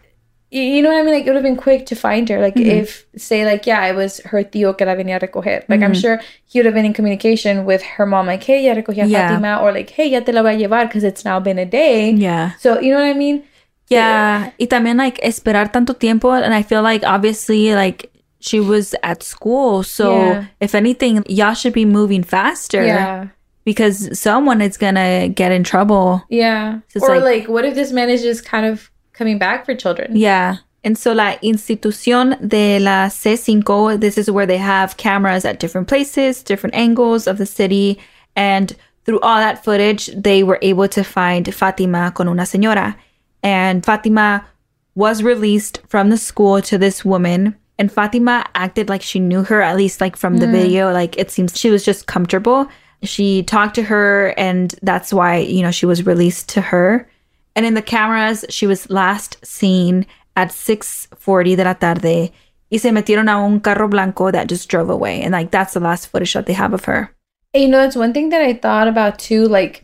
You 0.50 0.82
know 0.82 0.90
what 0.90 0.98
I 0.98 1.02
mean? 1.02 1.14
Like, 1.14 1.26
it 1.26 1.30
would 1.30 1.36
have 1.36 1.44
been 1.44 1.56
quick 1.56 1.86
to 1.86 1.94
find 1.94 2.28
her. 2.28 2.40
Like, 2.40 2.56
mm-hmm. 2.56 2.82
if, 2.82 3.06
say, 3.16 3.44
like, 3.44 3.68
yeah, 3.68 3.86
it 3.86 3.94
was 3.94 4.20
her 4.24 4.42
tío 4.42 4.76
que 4.76 4.84
la 4.84 4.96
venía 4.96 5.16
a 5.16 5.20
recoger. 5.20 5.62
Like, 5.68 5.80
I'm 5.80 5.92
mm-hmm. 5.92 6.00
sure 6.00 6.20
he 6.44 6.58
would 6.58 6.66
have 6.66 6.74
been 6.74 6.84
in 6.84 6.92
communication 6.92 7.64
with 7.64 7.82
her 7.82 8.04
mom, 8.04 8.26
like, 8.26 8.42
hey, 8.42 8.64
ya 8.64 8.74
recogí 8.74 9.00
a 9.00 9.06
Yeah. 9.06 9.28
Fatima, 9.28 9.62
or 9.62 9.70
like, 9.72 9.90
hey, 9.90 10.08
ya 10.08 10.20
te 10.20 10.32
la 10.32 10.42
voy 10.42 10.54
a 10.54 10.58
llevar 10.58 10.86
because 10.88 11.04
it's 11.04 11.24
now 11.24 11.38
been 11.38 11.58
a 11.58 11.66
day. 11.66 12.10
yeah 12.10 12.54
So, 12.58 12.80
you 12.80 12.90
know 12.90 12.98
what 12.98 13.06
I 13.06 13.14
mean? 13.14 13.44
yeah 13.90 14.52
y 14.56 14.66
también 14.68 14.98
like 14.98 15.20
esperar 15.22 15.72
tanto 15.72 15.94
tiempo 15.94 16.32
and 16.32 16.54
i 16.54 16.62
feel 16.62 16.80
like 16.80 17.04
obviously 17.04 17.74
like 17.74 18.09
she 18.40 18.58
was 18.60 18.94
at 19.02 19.22
school 19.22 19.82
so 19.82 20.16
Yeah. 20.16 20.44
if 20.60 20.74
anything 20.74 21.22
y'all 21.28 21.54
should 21.54 21.72
be 21.74 21.84
moving 21.84 22.22
faster 22.22 22.84
Yeah. 22.84 23.26
because 23.64 24.18
someone 24.18 24.60
is 24.60 24.76
gonna 24.76 25.28
get 25.28 25.52
in 25.52 25.62
trouble 25.62 26.22
Yeah. 26.28 26.80
So 26.88 27.00
or 27.06 27.16
like- 27.20 27.24
like, 27.42 27.48
what 27.48 27.64
if 27.64 27.74
this 27.74 27.92
man 27.92 28.08
is 28.10 28.22
just 28.22 28.44
kind 28.44 28.66
of 28.66 28.90
coming 29.12 29.38
back 29.38 29.64
for 29.66 29.74
children? 29.74 30.16
Yeah. 30.16 30.56
And 30.82 30.96
so 30.96 31.12
la 31.12 31.34
institución 31.42 32.36
de 32.48 32.78
la 32.78 33.08
C5, 33.10 34.00
this 34.00 34.16
is 34.16 34.30
where 34.30 34.46
they 34.46 34.56
have 34.56 34.96
cameras 34.96 35.44
at 35.44 35.60
different 35.60 35.88
places, 35.88 36.42
different 36.42 36.74
angles 36.74 37.26
of 37.26 37.36
the 37.36 37.44
city. 37.46 37.98
And 38.34 38.74
through 39.04 39.20
all 39.20 39.38
that 39.38 39.62
footage, 39.62 40.06
they 40.16 40.42
were 40.42 40.58
able 40.62 40.88
to 40.88 41.02
find 41.04 41.52
Fatima 41.54 42.12
con 42.14 42.28
una 42.28 42.44
señora. 42.44 42.94
And 43.42 43.84
Fatima 43.84 44.46
was 44.94 45.22
released 45.22 45.80
from 45.88 46.08
the 46.10 46.16
school 46.16 46.62
to 46.62 46.78
this 46.78 47.04
woman. 47.04 47.56
And 47.80 47.90
Fatima 47.90 48.44
acted 48.54 48.90
like 48.90 49.00
she 49.00 49.18
knew 49.18 49.42
her, 49.42 49.62
at 49.62 49.74
least 49.74 50.02
like 50.02 50.14
from 50.14 50.36
the 50.36 50.44
mm. 50.44 50.52
video. 50.52 50.92
Like 50.92 51.16
it 51.16 51.30
seems 51.30 51.58
she 51.58 51.70
was 51.70 51.82
just 51.82 52.06
comfortable. 52.06 52.68
She 53.02 53.42
talked 53.42 53.74
to 53.76 53.82
her, 53.82 54.34
and 54.36 54.74
that's 54.82 55.14
why, 55.14 55.38
you 55.38 55.62
know, 55.62 55.70
she 55.70 55.86
was 55.86 56.04
released 56.04 56.50
to 56.50 56.60
her. 56.60 57.08
And 57.56 57.64
in 57.64 57.72
the 57.72 57.80
cameras, 57.80 58.44
she 58.50 58.66
was 58.66 58.90
last 58.90 59.38
seen 59.42 60.04
at 60.36 60.50
6:40 60.50 61.56
de 61.56 61.64
la 61.64 61.72
tarde 61.72 62.30
y 62.70 62.76
se 62.76 62.90
metieron 62.90 63.28
a 63.28 63.38
un 63.38 63.60
carro 63.60 63.88
blanco 63.88 64.30
that 64.30 64.46
just 64.46 64.68
drove 64.68 64.90
away. 64.90 65.22
And 65.22 65.32
like 65.32 65.50
that's 65.50 65.72
the 65.72 65.80
last 65.80 66.08
footage 66.08 66.34
that 66.34 66.44
they 66.44 66.52
have 66.52 66.74
of 66.74 66.84
her. 66.84 67.10
And, 67.54 67.62
you 67.62 67.68
know, 67.70 67.82
it's 67.82 67.96
one 67.96 68.12
thing 68.12 68.28
that 68.28 68.42
I 68.42 68.52
thought 68.52 68.88
about 68.88 69.18
too, 69.18 69.48
like, 69.48 69.82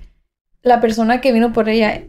la 0.65 0.79
persona 0.81 1.19
que 1.19 1.33
vino 1.33 1.49
por 1.49 1.67
ella, 1.67 2.03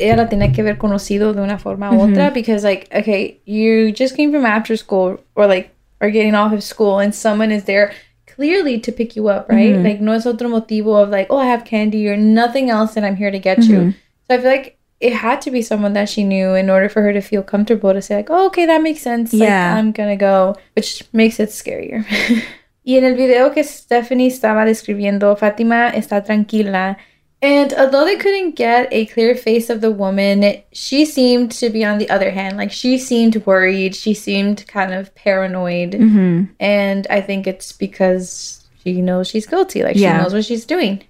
ella 0.00 0.16
la 0.16 0.28
tenía 0.28 0.50
que 0.52 0.60
haber 0.62 0.78
conocido 0.78 1.32
de 1.34 1.40
una 1.42 1.58
forma 1.58 1.90
u 1.92 2.00
otra, 2.00 2.30
because, 2.32 2.64
like, 2.64 2.88
okay, 2.92 3.40
you 3.44 3.92
just 3.92 4.16
came 4.16 4.30
from 4.32 4.44
after 4.46 4.76
school 4.76 5.18
or, 5.34 5.46
like, 5.46 5.70
are 6.00 6.10
getting 6.10 6.34
off 6.34 6.52
of 6.52 6.62
school 6.62 6.98
and 6.98 7.14
someone 7.14 7.52
is 7.52 7.64
there 7.64 7.92
clearly 8.26 8.78
to 8.80 8.90
pick 8.90 9.14
you 9.16 9.28
up, 9.28 9.48
right? 9.50 9.74
Like, 9.84 10.00
no 10.00 10.12
es 10.12 10.24
otro 10.26 10.48
motivo 10.48 10.96
of, 11.02 11.10
like, 11.10 11.26
oh, 11.30 11.38
I 11.38 11.46
have 11.46 11.64
candy 11.64 12.08
or 12.08 12.16
nothing 12.16 12.70
else 12.70 12.96
and 12.96 13.04
I'm 13.04 13.16
here 13.16 13.30
to 13.30 13.38
get 13.38 13.58
you. 13.64 13.92
So 14.28 14.34
I 14.36 14.38
feel 14.38 14.50
like 14.50 14.78
it 15.00 15.12
had 15.12 15.40
to 15.42 15.50
be 15.50 15.60
someone 15.62 15.92
that 15.94 16.08
she 16.08 16.24
knew 16.24 16.54
in 16.54 16.70
order 16.70 16.88
for 16.88 17.02
her 17.02 17.12
to 17.12 17.20
feel 17.20 17.42
comfortable 17.42 17.92
to 17.92 18.00
say, 18.00 18.16
like, 18.16 18.30
oh, 18.30 18.46
okay, 18.46 18.66
that 18.66 18.80
makes 18.82 19.00
sense. 19.02 19.32
Like, 19.32 19.48
Yeah. 19.48 19.74
I'm 19.76 19.92
gonna 19.92 20.16
go, 20.16 20.54
which 20.74 21.04
makes 21.12 21.38
it 21.40 21.50
scarier. 21.50 22.04
y 22.84 22.96
en 22.96 23.04
el 23.04 23.14
video 23.14 23.50
que 23.52 23.62
Stephanie 23.62 24.28
estaba 24.28 24.64
describiendo, 24.64 25.36
Fatima 25.36 25.90
está 25.90 26.22
tranquila. 26.24 26.96
And 27.42 27.72
although 27.74 28.04
they 28.04 28.16
couldn't 28.16 28.54
get 28.54 28.88
a 28.92 29.06
clear 29.06 29.34
face 29.34 29.70
of 29.70 29.80
the 29.80 29.90
woman, 29.90 30.62
she 30.72 31.06
seemed 31.06 31.50
to 31.52 31.70
be 31.70 31.84
on 31.84 31.98
the 31.98 32.10
other 32.10 32.30
hand. 32.30 32.58
Like, 32.58 32.70
she 32.70 32.98
seemed 32.98 33.36
worried. 33.46 33.96
She 33.96 34.12
seemed 34.12 34.66
kind 34.66 34.92
of 34.92 35.14
paranoid. 35.14 35.92
Mm-hmm. 35.92 36.52
And 36.60 37.06
I 37.08 37.22
think 37.22 37.46
it's 37.46 37.72
because 37.72 38.66
she 38.84 39.00
knows 39.00 39.28
she's 39.28 39.46
guilty. 39.46 39.82
Like, 39.82 39.96
Yeah. 39.96 40.18
she 40.18 40.22
knows 40.22 40.34
what 40.34 40.44
she's 40.44 40.66
doing. 40.66 41.02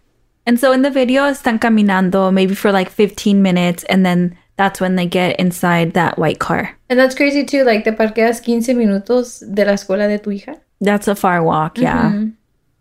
And 0.47 0.59
so 0.59 0.73
in 0.73 0.83
the 0.83 0.91
video, 0.91 1.25
están 1.25 1.59
caminando 1.59 2.33
maybe 2.33 2.55
for 2.55 2.73
like 2.73 2.91
15 2.91 3.43
minutes, 3.43 3.85
and 3.85 4.07
then 4.07 4.37
that's 4.57 4.81
when 4.81 4.97
they 4.97 5.07
get 5.07 5.39
inside 5.39 5.93
that 5.95 6.19
white 6.19 6.39
car. 6.39 6.77
And 6.89 6.99
that's 6.99 7.15
crazy 7.15 7.45
too. 7.45 7.65
Like, 7.65 7.85
te 7.85 7.91
parqueas 7.91 8.41
15 8.43 8.77
minutos 8.77 9.41
de 9.55 9.65
la 9.65 9.73
escuela 9.73 10.09
de 10.09 10.19
tu 10.19 10.31
hija. 10.31 10.61
That's 10.81 11.09
a 11.09 11.15
far 11.15 11.43
walk, 11.43 11.79
yeah. 11.79 12.25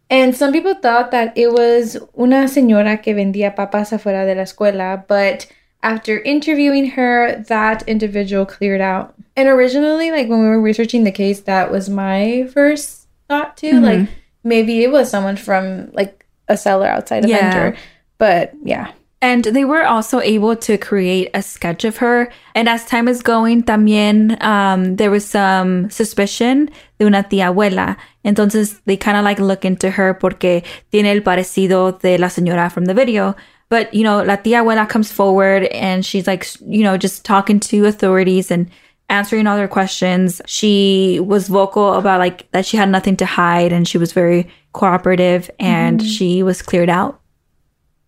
And 0.10 0.36
some 0.36 0.52
people 0.52 0.74
thought 0.74 1.12
that 1.12 1.38
it 1.38 1.52
was 1.52 1.96
una 2.18 2.48
señora 2.48 3.02
que 3.02 3.14
vendía 3.14 3.56
papas 3.56 3.92
afuera 3.94 4.26
de 4.26 4.34
la 4.36 4.42
escuela, 4.44 5.06
but 5.08 5.46
after 5.84 6.20
interviewing 6.20 6.92
her, 6.92 7.44
that 7.48 7.88
individual 7.88 8.46
cleared 8.46 8.82
out. 8.82 9.14
And 9.38 9.48
originally, 9.48 10.12
like 10.12 10.28
when 10.28 10.42
we 10.42 10.48
were 10.48 10.60
researching 10.60 11.04
the 11.04 11.12
case, 11.12 11.42
that 11.42 11.72
was 11.72 11.90
my 11.90 12.50
first 12.54 13.08
thought 13.30 13.56
too. 13.56 13.74
Mm-hmm. 13.74 13.84
Like 13.86 14.10
maybe 14.44 14.84
it 14.84 14.92
was 14.92 15.10
someone 15.10 15.38
from 15.38 15.92
like 15.94 16.26
a 16.48 16.58
seller 16.58 16.88
outside 16.88 17.24
of 17.24 17.30
Yeah. 17.30 17.52
vendor. 17.52 17.78
But 18.18 18.54
yeah. 18.64 18.92
And 19.22 19.44
they 19.44 19.66
were 19.66 19.84
also 19.84 20.22
able 20.22 20.56
to 20.56 20.78
create 20.78 21.30
a 21.34 21.42
sketch 21.42 21.84
of 21.84 21.98
her. 21.98 22.32
And 22.56 22.70
as 22.70 22.86
time 22.86 23.10
is 23.10 23.22
going, 23.22 23.64
también 23.64 24.42
um, 24.42 24.96
there 24.96 25.12
was 25.12 25.26
some 25.26 25.90
suspicion 25.90 26.70
de 27.00 27.06
una 27.06 27.24
tía 27.24 27.54
abuela. 27.54 27.98
Entonces 28.24 28.80
they 28.86 28.96
kind 28.96 29.18
of 29.18 29.26
like 29.26 29.40
look 29.40 29.66
into 29.66 29.90
her 29.92 30.14
porque 30.14 30.64
tiene 30.92 31.08
el 31.08 31.22
parecido 31.22 32.00
de 32.00 32.18
la 32.18 32.28
señora 32.28 32.72
from 32.72 32.86
the 32.86 32.94
video. 32.94 33.36
But, 33.68 33.94
you 33.94 34.04
know, 34.04 34.24
la 34.24 34.38
tía 34.38 34.64
abuela 34.64 34.88
comes 34.88 35.12
forward 35.12 35.64
and 35.66 36.06
she's 36.06 36.26
like, 36.26 36.48
you 36.66 36.84
know, 36.84 36.98
just 36.98 37.26
talking 37.26 37.60
to 37.60 37.88
authorities 37.88 38.50
and 38.50 38.70
answering 39.10 39.48
all 39.48 39.58
their 39.58 39.68
questions. 39.68 40.42
She 40.46 41.20
was 41.22 41.50
vocal 41.50 41.94
about 41.96 42.20
like 42.20 42.50
that 42.52 42.66
she 42.66 42.78
had 42.78 42.90
nothing 42.90 43.18
to 43.18 43.26
hide 43.26 43.74
and 43.74 43.86
she 43.86 43.98
was 43.98 44.14
very 44.14 44.48
cooperative 44.72 45.52
and 45.60 46.02
she 46.02 46.42
was 46.42 46.62
cleared 46.62 46.90
out. 46.90 47.19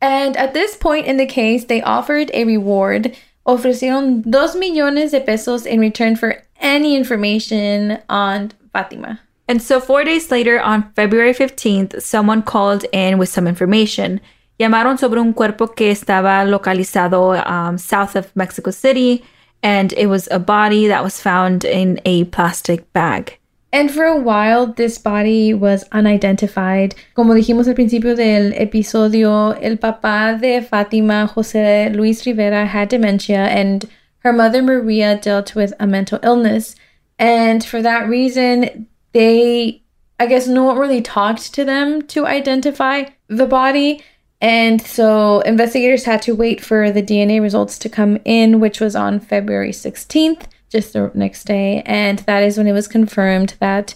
And 0.01 0.35
at 0.35 0.53
this 0.53 0.75
point 0.75 1.05
in 1.05 1.17
the 1.17 1.25
case, 1.25 1.65
they 1.65 1.81
offered 1.81 2.31
a 2.33 2.43
reward. 2.45 3.15
Ofrecieron 3.45 4.29
dos 4.29 4.55
millones 4.55 5.11
de 5.11 5.21
pesos 5.21 5.65
in 5.65 5.79
return 5.79 6.15
for 6.15 6.43
any 6.59 6.95
information 6.95 7.99
on 8.09 8.51
Fatima. 8.73 9.19
And 9.47 9.61
so, 9.61 9.79
four 9.79 10.03
days 10.03 10.31
later, 10.31 10.61
on 10.61 10.91
February 10.93 11.33
15th, 11.33 12.01
someone 12.01 12.41
called 12.41 12.85
in 12.93 13.17
with 13.17 13.29
some 13.29 13.47
information. 13.47 14.21
Llamaron 14.59 14.97
sobre 14.97 15.19
un 15.19 15.33
cuerpo 15.33 15.67
que 15.67 15.91
estaba 15.91 16.45
localizado 16.45 17.45
um, 17.49 17.77
south 17.77 18.15
of 18.15 18.33
Mexico 18.35 18.71
City, 18.71 19.23
and 19.63 19.91
it 19.93 20.07
was 20.07 20.27
a 20.31 20.39
body 20.39 20.87
that 20.87 21.03
was 21.03 21.19
found 21.19 21.65
in 21.65 21.99
a 22.05 22.25
plastic 22.25 22.93
bag. 22.93 23.39
And 23.73 23.89
for 23.89 24.03
a 24.03 24.17
while, 24.19 24.67
this 24.67 24.97
body 24.97 25.53
was 25.53 25.85
unidentified. 25.93 26.93
Como 27.15 27.33
dijimos 27.33 27.67
al 27.67 27.73
principio 27.73 28.15
del 28.15 28.51
episodio, 28.53 29.51
el 29.61 29.77
papá 29.77 30.39
de 30.39 30.61
Fatima, 30.61 31.27
Jose 31.27 31.89
Luis 31.93 32.25
Rivera, 32.25 32.65
had 32.65 32.89
dementia, 32.89 33.45
and 33.45 33.89
her 34.19 34.33
mother, 34.33 34.61
Maria, 34.61 35.17
dealt 35.17 35.55
with 35.55 35.73
a 35.79 35.87
mental 35.87 36.19
illness. 36.21 36.75
And 37.17 37.63
for 37.63 37.81
that 37.81 38.09
reason, 38.09 38.87
they, 39.13 39.81
I 40.19 40.25
guess, 40.25 40.47
no 40.47 40.65
one 40.65 40.77
really 40.77 41.01
talked 41.01 41.53
to 41.53 41.63
them 41.63 42.01
to 42.07 42.25
identify 42.25 43.05
the 43.29 43.45
body. 43.45 44.03
And 44.41 44.81
so 44.81 45.39
investigators 45.41 46.03
had 46.03 46.21
to 46.23 46.35
wait 46.35 46.61
for 46.61 46.91
the 46.91 47.03
DNA 47.03 47.41
results 47.41 47.79
to 47.79 47.89
come 47.89 48.19
in, 48.25 48.59
which 48.59 48.81
was 48.81 48.95
on 48.95 49.19
February 49.19 49.71
16th, 49.71 50.43
just 50.71 50.93
the 50.93 51.11
next 51.13 51.43
day. 51.43 51.83
And 51.85 52.19
that 52.19 52.43
is 52.43 52.57
when 52.57 52.67
it 52.67 52.73
was 52.73 52.87
confirmed 52.87 53.55
that 53.59 53.93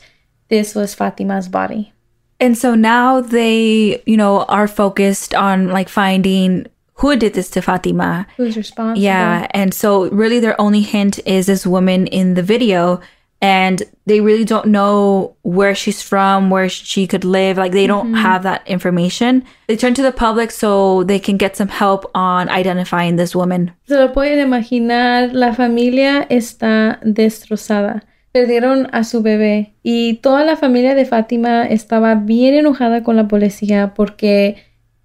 this 0.49 0.75
was 0.75 0.93
Fatima's 0.93 1.47
body. 1.47 1.93
And 2.39 2.57
so 2.57 2.75
now 2.75 3.21
they, 3.21 4.03
you 4.05 4.17
know, 4.17 4.43
are 4.43 4.67
focused 4.67 5.33
on 5.33 5.69
like 5.69 5.89
finding 5.89 6.67
who 6.95 7.15
did 7.15 7.33
this 7.33 7.49
to 7.51 7.61
Fatima. 7.61 8.27
Who's 8.37 8.55
responsible? 8.55 9.01
Yeah. 9.01 9.47
And 9.51 9.73
so 9.73 10.09
really 10.09 10.39
their 10.39 10.59
only 10.59 10.81
hint 10.81 11.19
is 11.25 11.45
this 11.47 11.65
woman 11.65 12.07
in 12.07 12.35
the 12.35 12.43
video. 12.43 13.01
And 13.45 13.83
they 14.07 14.21
really 14.21 14.43
don't 14.43 14.65
know 14.65 15.35
where 15.43 15.75
she's 15.75 16.01
from, 16.01 16.49
where 16.49 16.67
she 16.67 17.05
could 17.05 17.23
live. 17.23 17.57
Like 17.57 17.73
they 17.73 17.85
don't 17.85 18.07
mm-hmm. 18.07 18.25
have 18.27 18.41
that 18.41 18.67
information. 18.67 19.43
They 19.67 19.75
turn 19.75 19.93
to 19.93 20.01
the 20.01 20.11
public 20.11 20.49
so 20.49 21.03
they 21.03 21.19
can 21.19 21.37
get 21.37 21.55
some 21.55 21.67
help 21.67 22.09
on 22.15 22.49
identifying 22.49 23.17
this 23.17 23.35
woman. 23.35 23.71
Se 23.87 23.95
lo 23.97 24.13
pueden 24.13 24.39
imaginar, 24.39 25.33
la 25.33 25.53
familia 25.53 26.25
está 26.29 26.99
destrozada. 27.03 28.03
Perdieron 28.31 28.89
a 28.91 29.03
su 29.03 29.21
bebé 29.21 29.75
y 29.83 30.15
toda 30.15 30.43
la 30.43 30.57
familia 30.57 30.95
de 30.95 31.05
Fátima 31.05 31.65
estaba 31.67 32.15
bien 32.15 32.55
enojada 32.55 33.03
con 33.03 33.15
la 33.15 33.27
policía 33.27 33.93
porque 33.95 34.57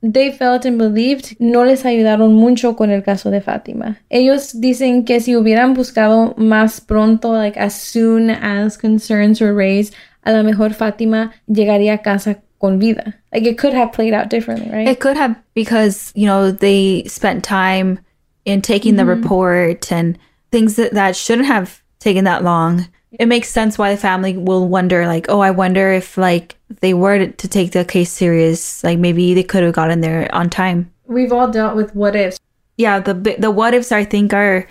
they 0.02 0.32
felt 0.32 0.64
and 0.64 0.78
believed 0.78 1.36
no 1.38 1.64
les 1.64 1.84
ayudaron 1.84 2.34
mucho 2.34 2.74
con 2.76 2.90
el 2.90 3.02
caso 3.02 3.30
de 3.30 3.40
Fátima. 3.40 3.98
Ellos 4.10 4.60
dicen 4.60 5.04
que 5.04 5.20
si 5.20 5.36
hubieran 5.36 5.74
buscado 5.74 6.34
más 6.36 6.80
pronto, 6.80 7.32
like 7.32 7.56
as 7.58 7.74
soon 7.74 8.30
as 8.30 8.76
concerns 8.76 9.40
were 9.40 9.54
raised, 9.54 9.94
a 10.24 10.32
lo 10.32 10.42
mejor 10.42 10.70
Fátima 10.70 11.32
llegaría 11.46 11.94
a 11.94 12.02
casa 12.02 12.42
con 12.60 12.78
vida. 12.78 13.14
Like 13.32 13.46
it 13.46 13.58
could 13.58 13.74
have 13.74 13.92
played 13.92 14.14
out 14.14 14.28
differently, 14.28 14.70
right? 14.70 14.88
It 14.88 15.00
could 15.00 15.16
have 15.16 15.36
because, 15.54 16.12
you 16.14 16.26
know, 16.26 16.50
they 16.50 17.04
spent 17.04 17.44
time 17.44 18.00
in 18.44 18.62
taking 18.62 18.96
the 18.96 19.02
mm-hmm. 19.02 19.22
report 19.22 19.92
and 19.92 20.18
things 20.50 20.76
that, 20.76 20.92
that 20.94 21.16
shouldn't 21.16 21.46
have 21.46 21.82
taken 22.00 22.24
that 22.24 22.42
long. 22.42 22.88
It 23.12 23.26
makes 23.26 23.48
sense 23.48 23.78
why 23.78 23.90
the 23.92 24.00
family 24.00 24.36
will 24.36 24.68
wonder, 24.68 25.06
like, 25.06 25.26
oh, 25.28 25.40
I 25.40 25.50
wonder 25.50 25.92
if, 25.92 26.16
like, 26.16 26.56
they 26.80 26.94
were 26.94 27.26
to, 27.26 27.48
take 27.48 27.72
the 27.72 27.84
case 27.84 28.10
serious, 28.10 28.82
like, 28.84 28.98
maybe 28.98 29.34
they 29.34 29.42
could 29.42 29.62
have 29.62 29.74
gotten 29.74 30.00
there 30.00 30.32
on 30.34 30.48
time. 30.48 30.92
We've 31.06 31.32
all 31.32 31.50
dealt 31.50 31.74
with 31.74 31.94
what 31.94 32.14
ifs. 32.14 32.38
Yeah, 32.76 33.00
the 33.00 33.14
the 33.14 33.50
what 33.50 33.74
ifs 33.74 33.92
I 33.92 34.04
think 34.04 34.32
are 34.32 34.66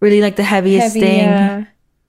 really 0.00 0.20
like 0.20 0.36
the 0.36 0.42
heaviest 0.42 0.94
Heavy, 0.94 1.00
thing. 1.00 1.20
yeah. 1.20 1.64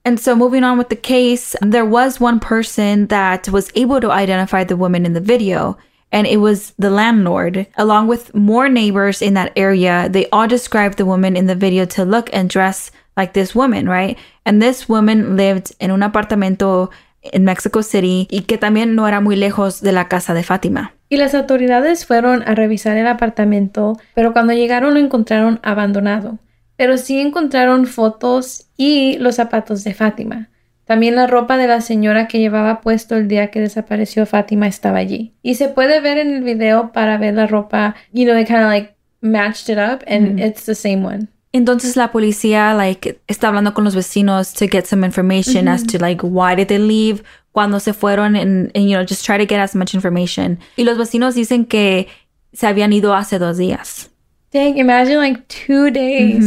And 0.06 0.18
so 0.18 0.34
moving 0.34 0.64
on 0.64 0.78
with 0.78 0.88
the 0.88 0.96
case, 0.96 1.54
there 1.60 1.84
was 1.84 2.18
one 2.18 2.40
person 2.40 3.06
that 3.08 3.48
was 3.48 3.70
able 3.74 4.00
to 4.00 4.10
identify 4.10 4.64
the 4.64 4.76
woman 4.76 5.06
in 5.06 5.12
the 5.12 5.20
video, 5.20 5.78
and 6.10 6.26
it 6.26 6.38
was 6.38 6.72
the 6.78 6.90
landlord. 6.90 7.66
Along 7.76 8.08
with 8.08 8.34
more 8.34 8.68
neighbors 8.68 9.22
in 9.22 9.34
that 9.34 9.52
area, 9.54 10.08
they 10.10 10.28
all 10.30 10.48
described 10.48 10.98
the 10.98 11.06
woman 11.06 11.36
in 11.36 11.46
the 11.46 11.54
video 11.54 11.84
to 11.86 12.04
look 12.04 12.28
and 12.32 12.50
dress 12.50 12.90
like 13.16 13.32
this 13.32 13.54
woman, 13.54 13.88
right? 13.88 14.16
And 14.44 14.60
this 14.60 14.88
woman 14.88 15.36
lived 15.36 15.74
in 15.80 15.90
un 15.90 16.02
apartamento 16.02 16.90
in 17.32 17.44
Mexico 17.44 17.82
City 17.82 18.26
y 18.30 18.42
que 18.42 18.58
también 18.58 18.94
no 18.94 19.08
era 19.08 19.20
muy 19.20 19.36
lejos 19.36 19.80
de 19.80 19.92
la 19.92 20.08
casa 20.08 20.34
de 20.34 20.42
Fátima. 20.42 20.94
Y 21.08 21.16
las 21.16 21.34
autoridades 21.34 22.06
fueron 22.06 22.42
a 22.46 22.54
revisar 22.54 22.96
el 22.96 23.06
apartamento, 23.06 23.98
pero 24.14 24.32
cuando 24.32 24.52
llegaron 24.52 24.94
lo 24.94 25.00
encontraron 25.00 25.60
abandonado. 25.62 26.38
Pero 26.76 26.98
sí 26.98 27.20
encontraron 27.20 27.86
fotos 27.86 28.66
y 28.76 29.16
los 29.18 29.36
zapatos 29.36 29.84
de 29.84 29.94
Fátima. 29.94 30.50
También 30.84 31.14
la 31.14 31.26
ropa 31.26 31.56
de 31.56 31.66
la 31.66 31.80
señora 31.80 32.28
que 32.28 32.40
llevaba 32.40 32.80
puesto 32.80 33.16
el 33.16 33.28
día 33.28 33.50
que 33.50 33.60
desapareció 33.60 34.26
Fátima 34.26 34.66
estaba 34.66 34.98
allí. 34.98 35.34
Y 35.42 35.54
se 35.54 35.68
puede 35.68 36.00
ver 36.00 36.18
en 36.18 36.34
el 36.34 36.42
video 36.42 36.92
para 36.92 37.16
ver 37.16 37.34
la 37.34 37.46
ropa, 37.46 37.94
you 38.12 38.24
know, 38.24 38.34
they 38.34 38.44
kind 38.44 38.60
of 38.60 38.66
like 38.66 38.94
matched 39.20 39.70
it 39.70 39.78
up 39.78 40.02
and 40.06 40.38
it's 40.38 40.66
the 40.66 40.74
same 40.74 41.04
one. 41.04 41.28
Entonces 41.54 41.94
la 41.94 42.10
policía 42.10 42.74
like 42.74 43.20
está 43.28 43.46
hablando 43.46 43.74
con 43.74 43.84
los 43.84 43.94
vecinos 43.94 44.52
to 44.54 44.66
get 44.68 44.86
some 44.86 45.06
information 45.06 45.68
as 45.68 45.84
to 45.84 45.98
like 45.98 46.20
why 46.24 46.56
did 46.56 46.66
they 46.66 46.80
leave, 46.80 47.22
cuándo 47.52 47.78
se 47.78 47.92
fueron 47.92 48.34
and, 48.34 48.72
and 48.74 48.88
you 48.88 48.96
know 48.96 49.04
just 49.04 49.24
try 49.24 49.38
to 49.38 49.46
get 49.46 49.60
as 49.60 49.76
much 49.76 49.94
information. 49.94 50.58
Y 50.76 50.82
los 50.82 50.98
vecinos 50.98 51.36
dicen 51.36 51.64
que 51.66 52.08
se 52.52 52.66
habían 52.66 52.92
ido 52.92 53.14
hace 53.14 53.38
dos 53.38 53.56
días. 53.56 54.10
Dang, 54.50 54.78
imagine 54.78 55.18
like 55.18 55.46
two 55.46 55.92
days. 55.92 56.44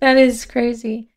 That 0.00 0.16
is 0.16 0.46
crazy. 0.46 1.10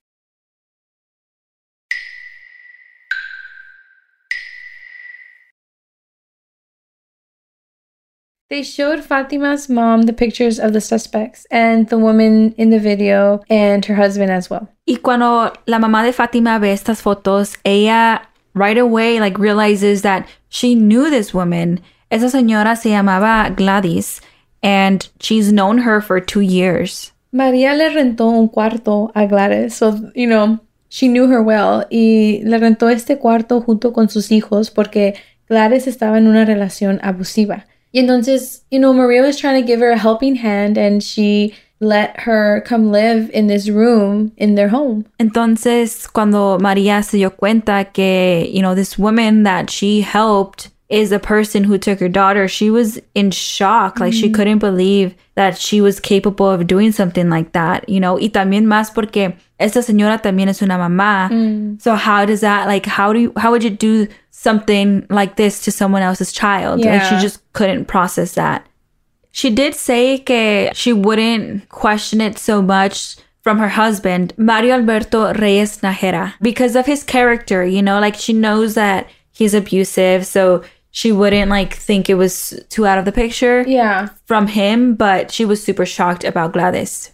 They 8.49 8.63
showed 8.63 9.03
Fatima's 9.03 9.69
mom 9.69 10.07
the 10.07 10.13
pictures 10.13 10.59
of 10.59 10.73
the 10.73 10.81
suspects 10.81 11.45
and 11.51 11.87
the 11.87 11.99
woman 11.99 12.55
in 12.57 12.71
the 12.71 12.79
video 12.79 13.41
and 13.47 13.85
her 13.85 13.93
husband 13.93 14.31
as 14.31 14.49
well. 14.49 14.67
Y 14.87 14.95
cuando 15.03 15.53
la 15.67 15.77
mamá 15.77 16.03
de 16.03 16.11
Fátima 16.11 16.59
ve 16.59 16.73
estas 16.73 16.99
fotos, 17.03 17.57
ella 17.63 18.23
right 18.55 18.79
away 18.79 19.19
like 19.19 19.37
realizes 19.37 20.01
that 20.01 20.27
she 20.49 20.73
knew 20.73 21.11
this 21.11 21.31
woman. 21.31 21.79
Esa 22.09 22.31
señora 22.31 22.75
se 22.75 22.89
llamaba 22.89 23.55
Gladys 23.55 24.19
and 24.63 25.07
she's 25.19 25.53
known 25.53 25.77
her 25.77 26.01
for 26.01 26.19
two 26.19 26.41
years. 26.41 27.13
María 27.31 27.75
le 27.75 27.89
rentó 27.91 28.29
un 28.29 28.47
cuarto 28.47 29.11
a 29.13 29.27
Gladys, 29.27 29.75
so, 29.75 29.91
you 30.15 30.25
know, 30.25 30.59
she 30.89 31.07
knew 31.07 31.27
her 31.27 31.43
well, 31.43 31.85
y 31.91 32.41
le 32.43 32.57
rentó 32.57 32.89
este 32.89 33.19
cuarto 33.19 33.61
junto 33.61 33.93
con 33.93 34.09
sus 34.09 34.31
hijos 34.31 34.71
porque 34.71 35.13
Gladys 35.47 35.85
estaba 35.85 36.17
en 36.17 36.25
una 36.25 36.45
relación 36.45 36.99
abusiva. 37.03 37.67
Y 37.91 37.99
entonces, 37.99 38.63
you 38.69 38.79
know, 38.79 38.93
Maria 38.93 39.21
was 39.21 39.37
trying 39.37 39.61
to 39.61 39.65
give 39.65 39.79
her 39.79 39.91
a 39.91 39.97
helping 39.97 40.35
hand 40.35 40.77
and 40.77 41.03
she 41.03 41.55
let 41.79 42.19
her 42.21 42.61
come 42.61 42.91
live 42.91 43.29
in 43.31 43.47
this 43.47 43.69
room 43.69 44.31
in 44.37 44.55
their 44.55 44.69
home. 44.69 45.05
Entonces, 45.19 46.07
cuando 46.11 46.57
María 46.59 47.03
se 47.03 47.17
dio 47.17 47.31
cuenta 47.31 47.91
que, 47.93 48.49
you 48.51 48.61
know, 48.61 48.75
this 48.75 48.97
woman 48.97 49.43
that 49.43 49.69
she 49.69 50.01
helped 50.01 50.69
is 50.89 51.11
the 51.11 51.19
person 51.19 51.63
who 51.63 51.77
took 51.77 51.99
her 51.99 52.09
daughter, 52.09 52.47
she 52.47 52.71
was 52.71 52.99
in 53.13 53.29
shock. 53.31 53.99
Like, 53.99 54.11
she 54.11 54.25
mm-hmm. 54.25 54.33
couldn't 54.33 54.59
believe 54.59 55.13
that 55.35 55.57
she 55.57 55.81
was 55.81 55.99
capable 55.99 56.49
of 56.49 56.65
doing 56.65 56.91
something 56.91 57.29
like 57.29 57.51
that, 57.51 57.87
you 57.87 57.99
know. 57.99 58.15
Y 58.15 58.29
también 58.29 58.65
más 58.65 58.91
porque 58.93 59.37
esta 59.59 59.81
señora 59.81 60.19
también 60.19 60.47
es 60.47 60.61
una 60.61 60.77
mamá. 60.77 61.29
Mm. 61.29 61.79
So, 61.79 61.93
how 61.93 62.25
does 62.25 62.41
that, 62.41 62.67
like, 62.67 62.87
how 62.87 63.13
do 63.13 63.19
you, 63.19 63.33
how 63.37 63.51
would 63.51 63.63
you 63.63 63.69
do 63.69 64.07
something 64.31 65.05
like 65.09 65.35
this 65.35 65.61
to 65.61 65.71
someone 65.71 66.01
else's 66.01 66.31
child? 66.31 66.81
Like, 66.81 67.03
she 67.03 67.17
just 67.17 67.39
couldn't 67.53 67.85
process 67.85 68.33
that. 68.33 68.65
She 69.31 69.51
did 69.51 69.75
say 69.75 70.17
que 70.17 70.71
she 70.73 70.91
wouldn't 70.91 71.69
question 71.69 72.19
it 72.19 72.39
so 72.39 72.63
much 72.63 73.17
from 73.43 73.59
her 73.59 73.69
husband, 73.69 74.33
Mario 74.37 74.73
Alberto 74.73 75.33
Reyes 75.33 75.77
Najera, 75.81 76.33
because 76.41 76.75
of 76.75 76.85
his 76.85 77.03
character, 77.03 77.65
you 77.65 77.81
know, 77.81 77.99
like 77.99 78.15
she 78.15 78.33
knows 78.33 78.73
that 78.75 79.07
he's 79.31 79.53
abusive. 79.53 80.25
So 80.25 80.63
she 80.99 81.13
wouldn't 81.13 81.49
like 81.49 81.73
think 81.73 82.09
it 82.09 82.15
was 82.15 82.61
too 82.67 82.85
out 82.85 82.97
of 82.97 83.05
the 83.05 83.13
picture 83.13 83.63
Yeah. 83.65 84.09
from 84.25 84.47
him, 84.47 84.95
but 84.95 85.31
she 85.31 85.45
was 85.45 85.63
super 85.63 85.85
shocked 85.85 86.25
about 86.25 86.51
Gladys. 86.51 87.13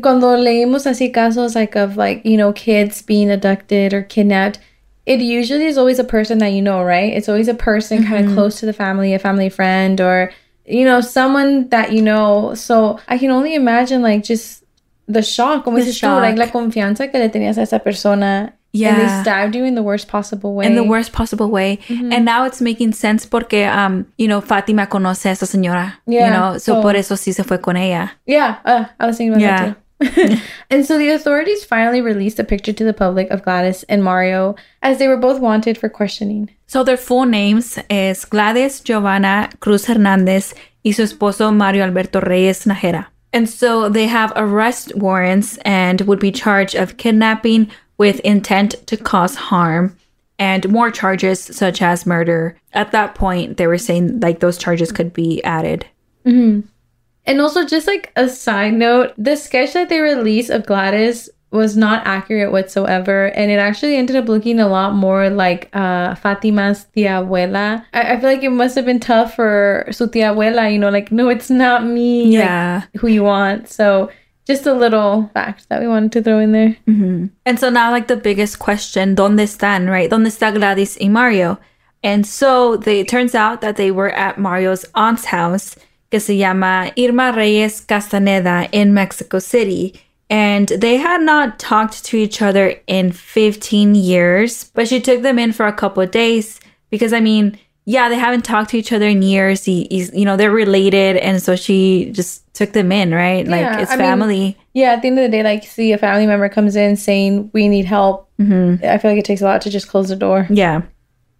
Cuando 0.00 0.28
leímos 0.34 0.86
así 0.86 1.12
casos 1.12 1.54
like 1.54 1.76
of 1.76 1.98
like, 1.98 2.24
you 2.24 2.38
know, 2.38 2.54
kids 2.54 3.02
being 3.02 3.30
abducted 3.30 3.92
or 3.92 4.00
kidnapped, 4.00 4.60
it 5.04 5.20
usually 5.20 5.66
is 5.66 5.76
always 5.76 5.98
a 5.98 6.04
person 6.04 6.38
that 6.38 6.54
you 6.54 6.62
know, 6.62 6.82
right? 6.82 7.12
It's 7.12 7.28
always 7.28 7.48
a 7.48 7.54
person 7.54 8.02
kind 8.02 8.16
of 8.16 8.24
mm-hmm. 8.24 8.34
close 8.34 8.58
to 8.60 8.66
the 8.66 8.72
family, 8.72 9.12
a 9.12 9.18
family 9.18 9.50
friend, 9.50 10.00
or, 10.00 10.32
you 10.64 10.86
know, 10.86 11.02
someone 11.02 11.68
that 11.68 11.92
you 11.92 12.00
know. 12.00 12.54
So 12.54 12.98
I 13.08 13.18
can 13.18 13.30
only 13.30 13.54
imagine 13.54 14.00
like 14.00 14.24
just 14.24 14.64
the 15.06 15.20
shock, 15.20 15.64
como 15.64 15.76
The 15.76 15.84
dices 15.84 16.00
tú, 16.00 16.08
like 16.18 16.38
la 16.38 16.46
confianza 16.46 17.10
que 17.12 17.20
le 17.20 17.28
tenías 17.28 17.58
a 17.58 17.62
esa 17.62 17.78
persona. 17.78 18.54
And 18.74 18.80
Yeah. 18.80 18.96
they 18.96 19.20
stabbed 19.22 19.54
you 19.54 19.64
in 19.64 19.74
the 19.74 19.82
worst 19.82 20.08
possible 20.08 20.54
way. 20.54 20.64
in 20.66 20.74
the 20.76 20.82
worst 20.82 21.12
possible 21.12 21.50
way. 21.50 21.78
And 21.90 22.24
now 22.24 22.44
it's 22.46 22.60
making 22.62 22.92
sense 22.94 23.26
porque, 23.26 23.66
um, 23.68 24.06
you 24.16 24.26
know, 24.26 24.40
Fatima 24.40 24.86
conoce 24.86 25.26
a 25.26 25.32
esa 25.32 25.44
señora. 25.46 26.00
You 26.06 26.20
Yeah, 26.20 26.30
know, 26.30 26.58
so, 26.58 26.76
so- 26.76 26.80
por 26.82 26.96
eso 26.96 27.14
sí 27.16 27.32
se 27.34 27.44
fue 27.44 27.58
con 27.60 27.76
ella. 27.76 28.12
Yeah, 28.26 28.56
uh, 28.64 28.84
I 28.98 29.06
was 29.06 29.18
thinking 29.18 29.34
about 29.34 29.42
Yeah. 29.42 29.56
that 29.58 29.74
too. 29.74 29.78
and 30.70 30.84
so 30.84 30.98
the 30.98 31.10
authorities 31.10 31.64
finally 31.64 32.00
released 32.00 32.40
a 32.40 32.44
picture 32.44 32.72
to 32.72 32.82
the 32.84 32.92
public 32.94 33.30
of 33.30 33.42
Gladys 33.44 33.84
and 33.88 34.02
Mario 34.02 34.56
as 34.82 34.98
they 34.98 35.06
were 35.06 35.16
both 35.20 35.38
wanted 35.38 35.76
for 35.78 35.88
questioning. 35.90 36.48
So 36.66 36.82
their 36.82 36.96
full 36.96 37.24
names 37.26 37.78
is 37.90 38.24
Gladys 38.24 38.80
Giovanna 38.80 39.48
Cruz 39.60 39.86
Hernandez 39.86 40.54
y 40.84 40.92
su 40.92 41.02
esposo 41.02 41.52
Mario 41.54 41.84
Alberto 41.84 42.20
Reyes 42.20 42.64
Najera. 42.66 43.06
And 43.34 43.48
so 43.48 43.88
they 43.88 44.06
have 44.08 44.32
arrest 44.34 44.92
warrants 44.96 45.58
and 45.64 46.00
would 46.02 46.18
be 46.18 46.32
charged 46.32 46.74
of 46.74 46.96
kidnapping 46.96 47.68
with 48.02 48.18
intent 48.34 48.70
to 48.88 48.96
cause 48.96 49.34
harm 49.36 49.96
and 50.38 50.68
more 50.68 50.90
charges 50.90 51.38
such 51.40 51.80
as 51.80 52.04
murder. 52.04 52.56
At 52.72 52.90
that 52.90 53.14
point, 53.14 53.56
they 53.58 53.68
were 53.68 53.78
saying 53.78 54.18
like 54.18 54.40
those 54.40 54.58
charges 54.58 54.90
could 54.90 55.12
be 55.12 55.40
added. 55.44 55.86
And 56.24 57.40
also, 57.40 57.64
just 57.64 57.86
like 57.86 58.10
a 58.16 58.28
side 58.28 58.74
note, 58.74 59.12
the 59.16 59.36
sketch 59.36 59.72
that 59.74 59.88
they 59.88 60.00
released 60.00 60.50
of 60.50 60.66
Gladys 60.66 61.28
was 61.52 61.76
not 61.76 62.02
accurate 62.06 62.50
whatsoever, 62.50 63.26
and 63.38 63.50
it 63.50 63.58
actually 63.68 63.94
ended 63.96 64.16
up 64.16 64.26
looking 64.26 64.58
a 64.58 64.66
lot 64.66 64.94
more 64.94 65.28
like 65.30 65.68
uh, 65.74 66.14
Fatima's 66.16 66.84
tia 66.94 67.20
abuela. 67.22 67.84
I, 67.92 68.14
I 68.14 68.20
feel 68.20 68.30
like 68.30 68.42
it 68.42 68.50
must 68.50 68.74
have 68.74 68.86
been 68.86 68.98
tough 69.00 69.36
for 69.36 69.86
su 69.92 70.08
tia 70.08 70.32
abuela, 70.32 70.72
you 70.72 70.78
know, 70.78 70.88
like, 70.90 71.12
no, 71.12 71.28
it's 71.28 71.50
not 71.50 71.84
me, 71.86 72.24
like, 72.24 72.32
Yeah. 72.32 72.82
who 72.98 73.06
you 73.06 73.22
want. 73.22 73.68
So, 73.68 74.10
just 74.46 74.66
a 74.66 74.74
little 74.74 75.30
fact 75.34 75.68
that 75.68 75.80
we 75.80 75.88
wanted 75.88 76.12
to 76.12 76.22
throw 76.22 76.38
in 76.38 76.52
there. 76.52 76.76
Mm-hmm. 76.88 77.26
And 77.46 77.60
so 77.60 77.70
now, 77.70 77.90
like 77.90 78.08
the 78.08 78.16
biggest 78.16 78.58
question, 78.58 79.14
¿dónde 79.14 79.42
están? 79.42 79.88
Right? 79.88 80.10
¿Dónde 80.10 80.28
está 80.28 80.52
Gladys 80.52 80.98
y 81.00 81.08
Mario? 81.08 81.58
And 82.02 82.26
so 82.26 82.76
they, 82.76 83.00
it 83.00 83.08
turns 83.08 83.34
out 83.34 83.60
that 83.60 83.76
they 83.76 83.90
were 83.90 84.10
at 84.10 84.38
Mario's 84.38 84.84
aunt's 84.94 85.26
house, 85.26 85.76
que 86.10 86.18
se 86.18 86.36
llama 86.36 86.92
Irma 86.98 87.32
Reyes 87.34 87.80
Castaneda 87.80 88.68
in 88.72 88.92
Mexico 88.92 89.38
City. 89.38 90.00
And 90.28 90.68
they 90.68 90.96
had 90.96 91.22
not 91.22 91.58
talked 91.58 92.04
to 92.06 92.16
each 92.16 92.42
other 92.42 92.80
in 92.86 93.12
15 93.12 93.94
years, 93.94 94.64
but 94.74 94.88
she 94.88 95.00
took 95.00 95.22
them 95.22 95.38
in 95.38 95.52
for 95.52 95.66
a 95.66 95.72
couple 95.72 96.02
of 96.02 96.10
days 96.10 96.58
because, 96.90 97.12
I 97.12 97.20
mean, 97.20 97.58
yeah, 97.84 98.08
they 98.08 98.16
haven't 98.16 98.44
talked 98.44 98.70
to 98.70 98.78
each 98.78 98.92
other 98.92 99.06
in 99.08 99.22
years. 99.22 99.64
He, 99.64 99.86
he's, 99.90 100.12
you 100.14 100.24
know, 100.24 100.36
they're 100.36 100.50
related. 100.52 101.16
And 101.16 101.42
so 101.42 101.56
she 101.56 102.10
just 102.12 102.52
took 102.54 102.72
them 102.72 102.92
in, 102.92 103.12
right? 103.12 103.46
Like 103.46 103.62
Yeah, 103.62 103.80
it's 103.80 103.90
I 103.92 103.96
mean- 103.96 104.06
family. 104.06 104.56
Yeah, 104.74 104.92
at 104.92 105.02
the 105.02 105.08
end 105.08 105.18
of 105.18 105.24
the 105.24 105.36
day, 105.36 105.42
like, 105.42 105.64
see 105.64 105.92
a 105.92 105.98
family 105.98 106.26
member 106.26 106.48
comes 106.48 106.76
in 106.76 106.96
saying, 106.96 107.50
we 107.52 107.68
need 107.68 107.84
help. 107.84 108.30
Mm-hmm. 108.40 108.82
I 108.86 108.96
feel 108.96 109.10
like 109.10 109.18
it 109.18 109.26
takes 109.26 109.42
a 109.42 109.44
lot 109.44 109.60
to 109.62 109.70
just 109.70 109.86
close 109.88 110.08
the 110.08 110.16
door. 110.16 110.46
yeah. 110.48 110.82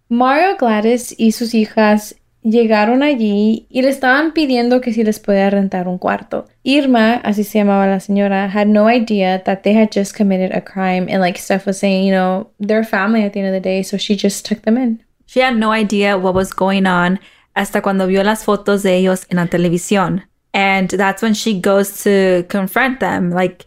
Mario, 0.09 0.55
Gladys 0.57 1.15
y 1.17 1.31
sus 1.31 1.53
hijas 1.55 2.13
llegaron 2.43 3.01
allí 3.01 3.65
y 3.71 3.81
le 3.81 3.89
estaban 3.89 4.33
pidiendo 4.33 4.81
que 4.81 4.93
si 4.93 5.03
les 5.03 5.17
podía 5.17 5.49
rentar 5.49 5.87
un 5.87 5.97
cuarto. 5.97 6.45
Irma, 6.63 7.15
así 7.23 7.43
se 7.43 7.57
llamaba 7.59 7.87
la 7.87 7.99
señora, 7.99 8.47
had 8.49 8.67
no 8.67 8.87
idea 8.87 9.41
that 9.45 9.63
they 9.63 9.73
had 9.73 9.91
just 9.91 10.13
committed 10.15 10.51
a 10.55 10.61
crime 10.61 11.07
and 11.09 11.21
like 11.21 11.39
Steph 11.39 11.65
was 11.65 11.79
saying, 11.79 12.05
you 12.05 12.11
know, 12.11 12.49
they're 12.59 12.83
family 12.83 13.23
at 13.23 13.33
the 13.33 13.39
end 13.39 13.47
of 13.47 13.53
the 13.53 13.59
day, 13.67 13.81
so 13.81 13.97
she 13.97 14.15
just 14.15 14.45
took 14.45 14.61
them 14.63 14.77
in. 14.77 15.01
She 15.33 15.39
had 15.39 15.57
no 15.57 15.71
idea 15.71 16.15
what 16.15 16.35
was 16.35 16.53
going 16.53 16.85
on 16.85 17.17
hasta 17.55 17.81
cuando 17.81 18.05
vio 18.05 18.23
las 18.23 18.45
fotos 18.45 18.83
de 18.83 18.99
ellos 18.99 19.25
en 19.31 19.37
la 19.37 19.47
televisión. 19.47 20.21
And 20.53 20.91
that's 20.91 21.23
when 21.23 21.33
she 21.33 21.59
goes 21.59 22.03
to 22.03 22.45
confront 22.49 22.99
them, 22.99 23.31
like 23.31 23.65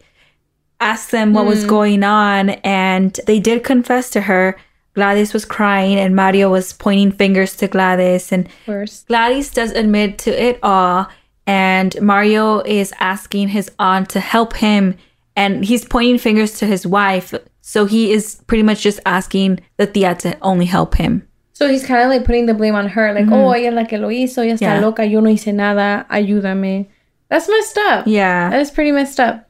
ask 0.79 1.09
them 1.09 1.33
what 1.33 1.45
was 1.45 1.65
mm. 1.65 1.67
going 1.67 2.03
on. 2.05 2.51
And 2.63 3.19
they 3.25 3.41
did 3.41 3.65
confess 3.65 4.09
to 4.11 4.21
her. 4.21 4.55
Gladys 4.93 5.33
was 5.33 5.43
crying 5.43 5.97
and 5.97 6.15
Mario 6.15 6.49
was 6.49 6.71
pointing 6.71 7.11
fingers 7.11 7.57
to 7.57 7.67
Gladys. 7.67 8.31
And 8.31 8.47
First. 8.65 9.09
Gladys 9.09 9.51
does 9.51 9.71
admit 9.71 10.19
to 10.19 10.31
it 10.31 10.59
all. 10.63 11.09
And 11.45 12.01
Mario 12.01 12.61
is 12.61 12.93
asking 13.01 13.49
his 13.49 13.69
aunt 13.77 14.07
to 14.11 14.21
help 14.21 14.55
him. 14.55 14.95
And 15.35 15.65
he's 15.65 15.83
pointing 15.83 16.17
fingers 16.17 16.59
to 16.59 16.65
his 16.65 16.87
wife. 16.87 17.33
So 17.59 17.87
he 17.87 18.13
is 18.13 18.41
pretty 18.47 18.63
much 18.63 18.83
just 18.83 19.01
asking 19.05 19.59
the 19.75 19.85
tia 19.85 20.15
to 20.15 20.37
only 20.41 20.65
help 20.65 20.95
him. 20.95 21.26
So 21.57 21.67
he's 21.67 21.83
kind 21.83 22.03
of 22.03 22.09
like 22.09 22.23
putting 22.23 22.45
the 22.45 22.53
blame 22.53 22.75
on 22.75 22.87
her, 22.87 23.11
like, 23.13 23.25
oh, 23.31 23.51
ella 23.51 23.73
la 23.73 23.83
que 23.85 23.97
lo 23.97 24.09
hizo, 24.09 24.43
ella 24.43 24.53
está 24.53 24.61
Yeah. 24.61 24.79
loca, 24.79 25.03
yo 25.03 25.21
no 25.21 25.29
hice 25.31 25.51
nada, 25.51 26.05
ayúdame. 26.11 26.85
That's 27.29 27.49
messed 27.49 27.79
up. 27.79 28.05
Yeah. 28.05 28.51
That 28.51 28.61
is 28.61 28.69
pretty 28.69 28.91
messed 28.91 29.19
up. 29.19 29.49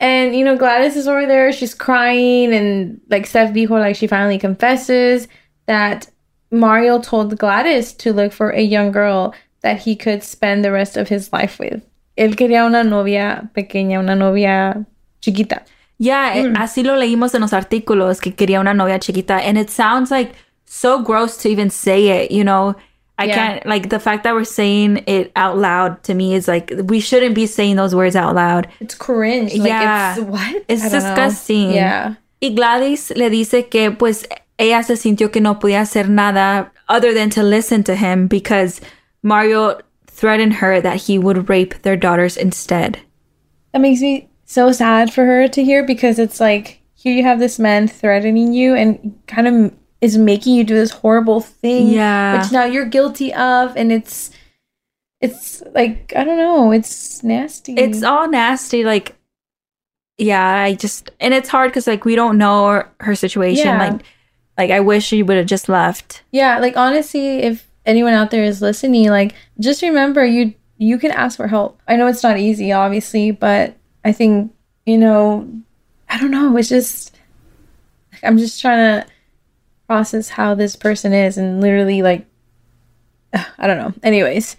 And 0.00 0.34
you 0.34 0.44
know, 0.44 0.56
Gladys 0.56 0.96
is 0.96 1.06
over 1.06 1.26
there, 1.26 1.52
she's 1.52 1.74
crying, 1.74 2.52
and 2.52 3.00
like 3.08 3.24
Steph 3.24 3.52
dijo, 3.52 3.70
like 3.78 3.94
she 3.94 4.08
finally 4.08 4.36
confesses 4.36 5.28
that 5.66 6.08
Mario 6.50 6.98
told 7.00 7.38
Gladys 7.38 7.92
to 7.98 8.12
look 8.12 8.32
for 8.32 8.50
a 8.50 8.60
young 8.60 8.90
girl 8.90 9.32
that 9.62 9.78
he 9.78 9.94
could 9.94 10.24
spend 10.24 10.64
the 10.64 10.72
rest 10.72 10.96
of 10.96 11.08
his 11.08 11.32
life 11.32 11.60
with. 11.60 11.82
Él 12.16 12.34
quería 12.34 12.66
una 12.66 12.82
novia 12.82 13.48
pequeña, 13.54 14.00
una 14.00 14.16
novia 14.16 14.84
chiquita. 15.22 15.62
Yeah, 15.98 16.34
eh, 16.36 16.52
así 16.56 16.82
lo 16.84 16.96
leímos 16.96 17.32
en 17.34 17.42
los 17.42 17.52
artículos 17.52 18.20
que 18.20 18.32
quería 18.34 18.58
una 18.60 18.74
novia 18.74 18.98
chiquita. 18.98 19.34
And 19.36 19.56
it 19.56 19.70
sounds 19.70 20.10
like 20.10 20.32
so 20.68 21.02
gross 21.02 21.36
to 21.38 21.48
even 21.48 21.70
say 21.70 22.08
it, 22.08 22.30
you 22.30 22.44
know? 22.44 22.74
I 23.20 23.24
Yeah. 23.24 23.34
can't, 23.34 23.66
like, 23.66 23.88
the 23.88 23.98
fact 23.98 24.22
that 24.24 24.34
we're 24.34 24.44
saying 24.44 25.02
it 25.06 25.32
out 25.34 25.58
loud 25.58 26.02
to 26.04 26.14
me 26.14 26.34
is 26.34 26.46
like, 26.46 26.72
we 26.84 27.00
shouldn't 27.00 27.34
be 27.34 27.46
saying 27.46 27.74
those 27.76 27.94
words 27.94 28.14
out 28.14 28.34
loud. 28.36 28.68
It's 28.80 28.94
cringe. 28.94 29.54
Like, 29.56 29.68
Yeah. 29.68 30.12
It's 30.12 30.20
what? 30.20 30.64
It's 30.68 30.82
don't 30.82 30.92
know. 30.92 30.98
disgusting. 31.00 31.72
Yeah. 31.72 32.14
Y 32.40 32.50
Gladys 32.50 33.10
le 33.16 33.28
dice 33.30 33.68
que, 33.68 33.90
pues, 33.90 34.24
ella 34.58 34.82
se 34.84 34.94
sintió 34.96 35.32
que 35.32 35.40
no 35.40 35.58
podía 35.58 35.80
hacer 35.80 36.08
nada 36.08 36.70
other 36.88 37.12
than 37.12 37.30
to 37.30 37.42
listen 37.42 37.82
to 37.84 37.96
him 37.96 38.28
because 38.28 38.80
Mario 39.24 39.78
threatened 40.06 40.54
her 40.54 40.80
that 40.80 40.96
he 41.08 41.18
would 41.18 41.48
rape 41.48 41.74
their 41.82 41.96
daughters 41.96 42.36
instead. 42.36 42.98
That 43.72 43.80
makes 43.80 44.00
me 44.00 44.28
so 44.44 44.70
sad 44.72 45.12
for 45.12 45.24
her 45.24 45.48
to 45.48 45.62
hear 45.64 45.82
because 45.84 46.18
it's 46.20 46.40
like 46.40 46.80
here 46.94 47.12
you 47.12 47.22
have 47.24 47.38
this 47.40 47.58
man 47.58 47.86
threatening 47.88 48.52
you 48.52 48.74
and 48.74 49.14
kind 49.26 49.46
of 49.48 49.72
is 50.00 50.16
making 50.16 50.54
you 50.54 50.64
do 50.64 50.74
this 50.74 50.90
horrible 50.90 51.40
thing 51.40 51.88
Yeah. 51.88 52.40
which 52.40 52.52
now 52.52 52.64
you're 52.64 52.86
guilty 52.86 53.32
of 53.34 53.76
and 53.76 53.90
it's 53.92 54.30
it's 55.20 55.62
like 55.74 56.12
I 56.16 56.22
don't 56.24 56.38
know 56.38 56.70
it's 56.72 57.22
nasty 57.24 57.74
it's 57.74 58.02
all 58.04 58.28
nasty 58.28 58.84
like 58.84 59.16
yeah 60.16 60.62
i 60.62 60.74
just 60.74 61.10
and 61.20 61.32
it's 61.34 61.48
hard 61.48 61.70
because 61.70 61.86
like 61.86 62.04
we 62.04 62.14
don't 62.16 62.38
know 62.38 62.68
her, 62.68 62.90
her 63.00 63.14
situation 63.14 63.66
Yeah. 63.66 63.78
like 63.90 64.02
like 64.56 64.70
i 64.70 64.80
wish 64.80 65.04
she 65.06 65.22
would 65.22 65.36
have 65.36 65.46
just 65.46 65.68
left 65.68 66.22
yeah 66.32 66.58
like 66.58 66.76
honestly 66.76 67.38
if 67.38 67.68
anyone 67.86 68.12
out 68.14 68.30
there 68.30 68.42
is 68.44 68.60
listening 68.62 69.08
like 69.10 69.34
just 69.60 69.82
remember 69.82 70.24
you 70.24 70.54
you 70.76 70.98
can 70.98 71.10
ask 71.10 71.36
for 71.36 71.48
help 71.48 71.80
I 71.88 71.96
know 71.96 72.06
it's 72.06 72.22
not 72.22 72.38
easy 72.38 72.70
obviously 72.72 73.30
but 73.32 73.74
I 74.04 74.12
think 74.12 74.52
you 74.86 74.98
know 74.98 75.48
I 76.08 76.18
don't 76.18 76.30
know 76.30 76.56
it's 76.56 76.68
just 76.68 77.16
I'm 78.22 78.38
just 78.38 78.60
trying 78.60 79.02
to 79.02 79.08
process 79.88 80.28
how 80.28 80.54
this 80.54 80.76
person 80.76 81.12
is 81.12 81.36
and 81.36 81.60
literally 81.60 82.02
like 82.02 82.26
I 83.58 83.66
don't 83.66 83.78
know. 83.78 83.92
Anyways, 84.02 84.56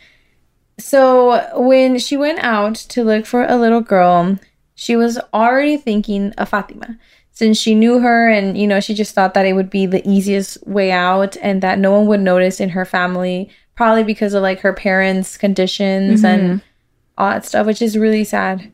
so 0.78 1.48
when 1.56 2.00
she 2.00 2.18
went 2.18 2.40
out 2.40 2.76
to 2.76 3.04
look 3.04 3.26
for 3.26 3.46
a 3.46 3.56
little 3.56 3.82
girl, 3.82 4.38
she 4.76 4.96
was 4.96 5.20
already 5.34 5.78
thinking 5.78 6.34
of 6.34 6.50
Fatima. 6.50 6.98
Since 7.32 7.58
she 7.58 7.74
knew 7.74 8.00
her 8.00 8.30
and 8.30 8.58
you 8.58 8.68
know 8.68 8.82
she 8.82 8.94
just 8.94 9.16
thought 9.16 9.34
that 9.34 9.46
it 9.46 9.54
would 9.54 9.70
be 9.70 9.86
the 9.86 10.08
easiest 10.08 10.66
way 10.68 10.92
out 10.92 11.38
and 11.38 11.62
that 11.62 11.80
no 11.80 11.92
one 11.92 12.08
would 12.08 12.20
notice 12.20 12.60
in 12.60 12.70
her 12.70 12.84
family 12.84 13.50
probably 13.76 14.04
because 14.04 14.34
of 14.34 14.44
like 14.44 14.60
her 14.60 14.74
parents 14.74 15.38
conditions 15.38 16.22
mm-hmm. 16.22 16.26
and 16.26 16.62
all 17.18 17.30
that 17.30 17.46
stuff 17.46 17.66
which 17.66 17.82
is 17.82 17.98
really 17.98 18.26
sad. 18.26 18.70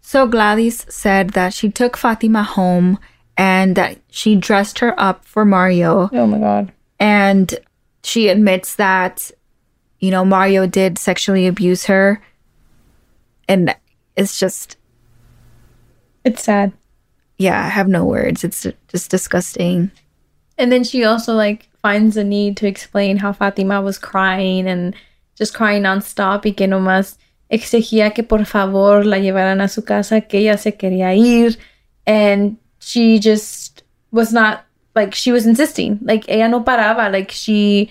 So 0.00 0.26
gladys 0.26 0.84
said 0.92 1.30
that 1.30 1.54
she 1.54 1.70
took 1.70 1.96
fatima 1.96 2.42
home 2.42 2.98
and 3.36 3.76
that 3.76 3.98
she 4.10 4.36
dressed 4.36 4.78
her 4.80 4.98
up 5.00 5.24
for 5.24 5.44
mario. 5.44 6.10
Oh 6.12 6.26
my 6.26 6.38
god. 6.38 6.72
And 7.00 7.54
she 8.02 8.28
admits 8.28 8.76
that 8.76 9.30
you 10.00 10.10
know 10.10 10.24
mario 10.24 10.66
did 10.66 10.98
sexually 10.98 11.46
abuse 11.46 11.86
her. 11.86 12.22
And 13.48 13.74
it's 14.16 14.38
just 14.38 14.76
it's 16.24 16.44
sad. 16.44 16.72
yeah 17.38 17.64
i 17.64 17.68
have 17.68 17.88
no 17.88 18.04
words. 18.04 18.44
It's 18.44 18.66
just 18.88 19.10
disgusting. 19.10 19.90
And 20.58 20.70
then 20.70 20.84
she 20.84 21.04
also 21.04 21.34
like 21.34 21.68
finds 21.82 22.14
the 22.14 22.24
need 22.24 22.56
to 22.58 22.66
explain 22.66 23.16
how 23.16 23.32
Fatima 23.32 23.82
was 23.82 23.98
crying 23.98 24.68
and 24.68 24.94
just 25.36 25.54
crying 25.54 25.82
nonstop. 25.82 26.44
Y 26.44 26.52
que 26.52 26.66
nomás 26.66 27.16
exigía 27.50 28.14
que 28.14 28.22
por 28.22 28.44
favor 28.44 29.04
la 29.04 29.18
llevaran 29.18 29.60
a 29.60 29.68
su 29.68 29.82
casa, 29.82 30.20
que 30.20 30.38
ella 30.38 30.56
se 30.56 30.72
quería 30.72 31.14
ir. 31.16 31.56
And 32.06 32.56
she 32.82 33.18
just 33.18 33.82
was 34.10 34.32
not, 34.32 34.64
like, 34.94 35.14
she 35.14 35.32
was 35.32 35.46
insisting. 35.46 35.98
Like, 36.02 36.24
ella 36.28 36.48
no 36.48 36.60
paraba. 36.60 37.10
Like, 37.10 37.30
she, 37.30 37.90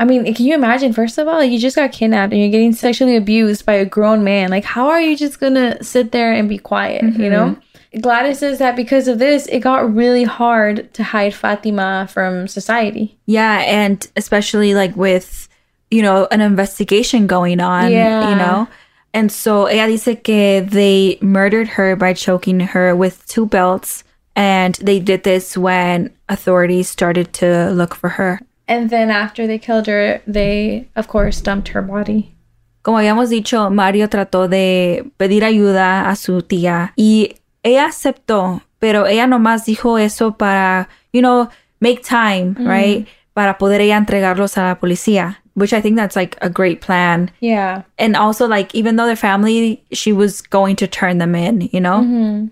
I 0.00 0.04
mean, 0.04 0.32
can 0.34 0.46
you 0.46 0.54
imagine, 0.54 0.92
first 0.92 1.18
of 1.18 1.28
all, 1.28 1.44
you 1.44 1.58
just 1.58 1.76
got 1.76 1.92
kidnapped 1.92 2.32
and 2.32 2.40
you're 2.42 2.50
getting 2.50 2.72
sexually 2.72 3.14
abused 3.16 3.64
by 3.64 3.74
a 3.74 3.84
grown 3.84 4.24
man. 4.24 4.50
Like, 4.50 4.64
how 4.64 4.88
are 4.88 5.00
you 5.00 5.16
just 5.16 5.38
gonna 5.38 5.82
sit 5.82 6.10
there 6.12 6.32
and 6.32 6.48
be 6.48 6.58
quiet, 6.58 7.04
you 7.16 7.30
know? 7.30 7.50
Mm-hmm. 7.50 8.00
Gladys 8.00 8.38
says 8.38 8.58
that 8.58 8.74
because 8.74 9.06
of 9.06 9.18
this, 9.18 9.46
it 9.48 9.60
got 9.60 9.94
really 9.94 10.24
hard 10.24 10.92
to 10.94 11.04
hide 11.04 11.34
Fatima 11.34 12.08
from 12.10 12.48
society. 12.48 13.18
Yeah, 13.26 13.58
and 13.66 14.04
especially 14.16 14.74
like 14.74 14.96
with, 14.96 15.46
you 15.90 16.00
know, 16.00 16.26
an 16.30 16.40
investigation 16.40 17.26
going 17.26 17.60
on, 17.60 17.92
Yeah. 17.92 18.30
you 18.30 18.36
know? 18.36 18.66
And 19.12 19.30
so 19.30 19.66
ella 19.66 19.88
dice 19.88 20.16
que 20.24 20.62
they 20.62 21.18
murdered 21.20 21.68
her 21.68 21.94
by 21.96 22.14
choking 22.14 22.60
her 22.60 22.96
with 22.96 23.26
two 23.28 23.44
belts. 23.44 24.04
And 24.34 24.74
they 24.76 24.98
did 24.98 25.24
this 25.24 25.56
when 25.56 26.10
authorities 26.28 26.88
started 26.88 27.32
to 27.34 27.70
look 27.70 27.94
for 27.94 28.10
her. 28.10 28.40
And 28.66 28.90
then 28.90 29.10
after 29.10 29.46
they 29.46 29.58
killed 29.58 29.86
her, 29.86 30.22
they, 30.26 30.88
of 30.96 31.08
course, 31.08 31.40
dumped 31.40 31.68
her 31.68 31.82
body. 31.82 32.34
Como 32.82 32.98
habíamos 32.98 33.28
dicho, 33.28 33.70
Mario 33.70 34.08
trató 34.08 34.48
de 34.48 35.04
pedir 35.18 35.44
ayuda 35.44 36.08
a 36.08 36.16
su 36.16 36.42
tía 36.42 36.92
y 36.96 37.36
ella 37.62 37.86
aceptó, 37.86 38.62
pero 38.80 39.06
ella 39.06 39.26
nomás 39.26 39.66
dijo 39.66 39.98
eso 39.98 40.32
para, 40.32 40.88
you 41.12 41.20
know, 41.20 41.48
make 41.80 42.02
time, 42.02 42.54
mm. 42.54 42.66
right? 42.66 43.06
Para 43.34 43.56
poder 43.58 43.80
ella 43.80 43.96
entregarlos 43.96 44.56
a 44.56 44.62
la 44.62 44.74
policía, 44.80 45.36
which 45.54 45.72
I 45.72 45.80
think 45.80 45.96
that's 45.96 46.16
like 46.16 46.36
a 46.40 46.48
great 46.48 46.80
plan. 46.80 47.30
Yeah. 47.40 47.82
And 47.98 48.16
also, 48.16 48.48
like, 48.48 48.74
even 48.74 48.96
though 48.96 49.06
they're 49.06 49.16
family, 49.16 49.84
she 49.92 50.12
was 50.12 50.42
going 50.42 50.76
to 50.76 50.88
turn 50.88 51.18
them 51.18 51.34
in, 51.34 51.68
you 51.72 51.80
know? 51.80 52.00
Mm-hmm. 52.00 52.46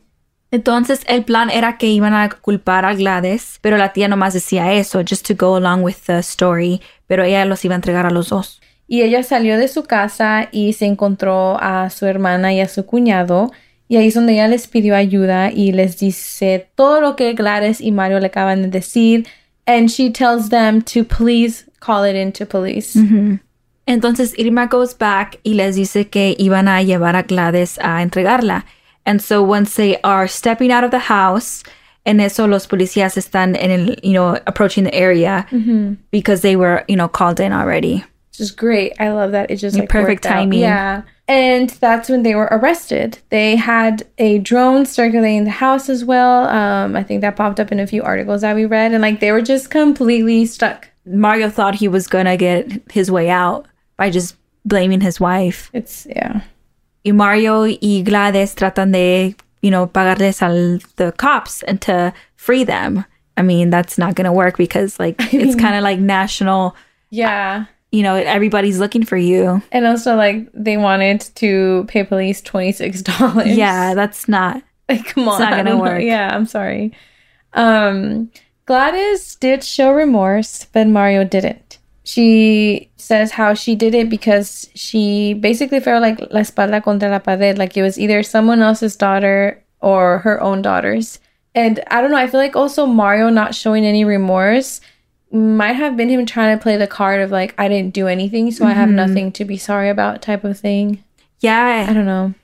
Entonces, 0.50 1.02
el 1.06 1.24
plan 1.24 1.48
era 1.50 1.78
que 1.78 1.86
iban 1.86 2.12
a 2.12 2.28
culpar 2.28 2.84
a 2.84 2.94
Gladys, 2.94 3.58
pero 3.60 3.76
la 3.76 3.92
tía 3.92 4.08
nomás 4.08 4.34
decía 4.34 4.72
eso, 4.72 5.00
just 5.08 5.26
to 5.26 5.34
go 5.36 5.56
along 5.56 5.82
with 5.82 5.96
the 6.06 6.18
story, 6.18 6.80
pero 7.06 7.22
ella 7.22 7.44
los 7.44 7.64
iba 7.64 7.74
a 7.74 7.76
entregar 7.76 8.06
a 8.06 8.10
los 8.10 8.30
dos. 8.30 8.60
Y 8.88 9.02
ella 9.02 9.22
salió 9.22 9.56
de 9.56 9.68
su 9.68 9.84
casa 9.84 10.48
y 10.50 10.72
se 10.72 10.86
encontró 10.86 11.56
a 11.60 11.90
su 11.90 12.06
hermana 12.06 12.52
y 12.52 12.60
a 12.60 12.66
su 12.66 12.86
cuñado. 12.86 13.52
Y 13.86 13.96
ahí 13.96 14.08
es 14.08 14.14
donde 14.14 14.32
ella 14.32 14.48
les 14.48 14.66
pidió 14.66 14.96
ayuda 14.96 15.52
y 15.52 15.70
les 15.70 15.98
dice 15.98 16.68
todo 16.74 17.00
lo 17.00 17.14
que 17.14 17.34
Gladys 17.34 17.80
y 17.80 17.92
Mario 17.92 18.18
le 18.18 18.26
acaban 18.26 18.62
de 18.62 18.68
decir. 18.68 19.28
And 19.66 19.88
she 19.88 20.10
tells 20.10 20.48
them 20.48 20.82
to 20.82 21.04
please 21.04 21.66
call 21.78 22.04
it 22.04 22.16
into 22.16 22.46
police. 22.46 22.98
Entonces 23.86 24.34
Irma 24.36 24.66
goes 24.66 24.96
back 24.98 25.38
y 25.44 25.54
les 25.54 25.76
dice 25.76 26.08
que 26.08 26.34
iban 26.36 26.66
a 26.66 26.82
llevar 26.82 27.14
a 27.14 27.22
Gladys 27.22 27.78
a 27.80 28.02
entregarla. 28.02 28.66
And 29.06 29.22
so 29.22 29.42
once 29.42 29.74
they 29.74 30.00
are 30.02 30.28
stepping 30.28 30.70
out 30.70 30.84
of 30.84 30.90
the 30.90 30.98
house, 30.98 31.62
and 32.06 32.20
eso 32.20 32.46
los 32.46 32.66
policías 32.66 33.16
están 33.16 33.56
en 33.56 33.70
el, 33.70 33.94
you 34.02 34.12
know, 34.12 34.38
approaching 34.46 34.84
the 34.84 34.94
area 34.94 35.46
because 36.10 36.42
they 36.42 36.56
were, 36.56 36.84
you 36.88 36.96
know, 36.96 37.08
called 37.08 37.40
in 37.40 37.52
already. 37.52 38.04
Which 38.30 38.40
is 38.40 38.50
great. 38.50 38.94
I 38.98 39.10
love 39.10 39.32
that. 39.32 39.50
It 39.50 39.56
just 39.56 39.76
like 39.76 39.88
perfect 39.88 40.24
worked 40.24 40.26
out. 40.26 40.34
timing. 40.34 40.60
Yeah. 40.60 41.02
And 41.28 41.70
that's 41.70 42.08
when 42.08 42.22
they 42.22 42.34
were 42.34 42.48
arrested. 42.50 43.18
They 43.28 43.54
had 43.54 44.02
a 44.18 44.38
drone 44.38 44.84
circulating 44.84 45.44
the 45.44 45.50
house 45.50 45.88
as 45.88 46.04
well. 46.04 46.48
Um, 46.48 46.96
I 46.96 47.04
think 47.04 47.20
that 47.20 47.36
popped 47.36 47.60
up 47.60 47.70
in 47.70 47.78
a 47.78 47.86
few 47.86 48.02
articles 48.02 48.40
that 48.40 48.56
we 48.56 48.64
read, 48.64 48.92
and 48.92 49.02
like 49.02 49.20
they 49.20 49.30
were 49.30 49.42
just 49.42 49.70
completely 49.70 50.44
stuck. 50.46 50.88
Mario 51.06 51.48
thought 51.48 51.76
he 51.76 51.86
was 51.86 52.06
gonna 52.06 52.36
get 52.36 52.82
his 52.90 53.10
way 53.10 53.30
out 53.30 53.66
by 53.96 54.10
just 54.10 54.36
blaming 54.64 55.00
his 55.00 55.20
wife. 55.20 55.70
It's 55.72 56.06
yeah. 56.08 56.40
Y 57.04 57.12
Mario 57.12 57.62
y 57.64 58.02
Gladys 58.04 58.54
tratan 58.54 58.92
de, 58.92 59.34
you 59.62 59.70
know, 59.70 59.86
pagarles 59.86 60.42
al 60.42 60.78
the 60.96 61.12
cops 61.12 61.62
and 61.62 61.80
to 61.82 62.12
free 62.36 62.64
them. 62.64 63.04
I 63.36 63.42
mean, 63.42 63.70
that's 63.70 63.96
not 63.96 64.14
gonna 64.14 64.32
work 64.32 64.56
because 64.58 64.98
like 64.98 65.16
it's 65.32 65.54
kind 65.54 65.76
of 65.76 65.82
like 65.82 65.98
national. 65.98 66.76
Yeah. 67.10 67.64
You 67.92 68.02
know, 68.02 68.14
everybody's 68.14 68.78
looking 68.78 69.04
for 69.04 69.16
you. 69.16 69.60
And 69.72 69.84
also, 69.84 70.14
like, 70.14 70.48
they 70.54 70.76
wanted 70.76 71.22
to 71.34 71.84
pay 71.88 72.04
police 72.04 72.40
$26. 72.40 73.46
Yeah, 73.56 73.94
that's 73.94 74.28
not. 74.28 74.62
Like, 74.88 75.06
come 75.06 75.28
on. 75.28 75.40
not 75.40 75.56
gonna 75.56 75.78
work. 75.78 76.02
Yeah, 76.02 76.34
I'm 76.34 76.46
sorry. 76.46 76.92
Um, 77.52 78.30
Gladys 78.66 79.36
did 79.36 79.62
show 79.62 79.92
remorse, 79.92 80.66
but 80.72 80.88
Mario 80.88 81.22
didn't. 81.22 81.69
She 82.02 82.90
says 82.96 83.32
how 83.32 83.54
she 83.54 83.74
did 83.74 83.94
it 83.94 84.08
because 84.08 84.70
she 84.74 85.34
basically 85.34 85.80
felt 85.80 86.02
like 86.02 86.18
la 86.30 86.40
espalda 86.40 86.82
contra 86.82 87.10
la 87.10 87.18
pared, 87.18 87.58
like 87.58 87.76
it 87.76 87.82
was 87.82 87.98
either 87.98 88.22
someone 88.22 88.62
else's 88.62 88.96
daughter 88.96 89.62
or 89.80 90.18
her 90.18 90.40
own 90.40 90.62
daughter's. 90.62 91.20
And 91.54 91.82
I 91.90 92.00
don't 92.00 92.10
know, 92.10 92.16
I 92.16 92.26
feel 92.26 92.40
like 92.40 92.56
also 92.56 92.86
Mario 92.86 93.28
not 93.28 93.54
showing 93.54 93.84
any 93.84 94.04
remorse 94.04 94.80
might 95.32 95.74
have 95.74 95.96
been 95.96 96.08
him 96.08 96.26
trying 96.26 96.56
to 96.56 96.62
play 96.62 96.76
the 96.76 96.86
card 96.86 97.20
of 97.20 97.30
like, 97.30 97.54
I 97.58 97.68
didn't 97.68 97.94
do 97.94 98.08
anything, 98.08 98.50
so 98.50 98.64
I 98.66 98.72
have 98.72 98.88
mm-hmm. 98.88 98.96
nothing 98.96 99.32
to 99.32 99.44
be 99.44 99.56
sorry 99.56 99.88
about 99.88 100.22
type 100.22 100.44
of 100.44 100.58
thing. 100.58 101.04
Yeah. 101.40 101.86
I 101.88 101.92
don't 101.92 102.06
know. 102.06 102.34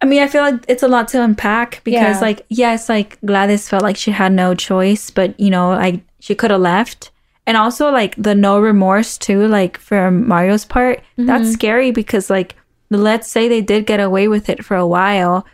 I 0.00 0.06
mean, 0.06 0.22
I 0.22 0.28
feel 0.28 0.42
like 0.42 0.64
it's 0.68 0.82
a 0.82 0.88
lot 0.88 1.08
to 1.08 1.22
unpack 1.22 1.82
because, 1.84 2.16
Yeah. 2.16 2.20
like, 2.20 2.46
yes, 2.48 2.88
like 2.88 3.18
Gladys 3.24 3.68
felt 3.68 3.82
like 3.82 3.96
she 3.96 4.10
had 4.12 4.32
no 4.32 4.54
choice, 4.54 5.10
but 5.10 5.38
you 5.40 5.50
know, 5.50 5.70
like 5.70 6.02
she 6.20 6.34
could 6.34 6.50
have 6.50 6.60
left. 6.60 7.10
And 7.48 7.56
also, 7.56 7.90
like, 7.90 8.14
the 8.16 8.34
no 8.34 8.60
remorse, 8.60 9.16
too, 9.16 9.48
like, 9.48 9.78
for 9.78 10.10
Mario's 10.10 10.66
part, 10.66 11.00
that's 11.16 11.44
mm-hmm. 11.44 11.52
scary 11.52 11.90
because, 11.92 12.28
like, 12.28 12.54
let's 12.90 13.26
say 13.26 13.48
they 13.48 13.62
did 13.62 13.86
get 13.86 14.00
away 14.00 14.28
with 14.28 14.50
it 14.50 14.62
for 14.62 14.76
a 14.76 14.86
while. 14.86 15.46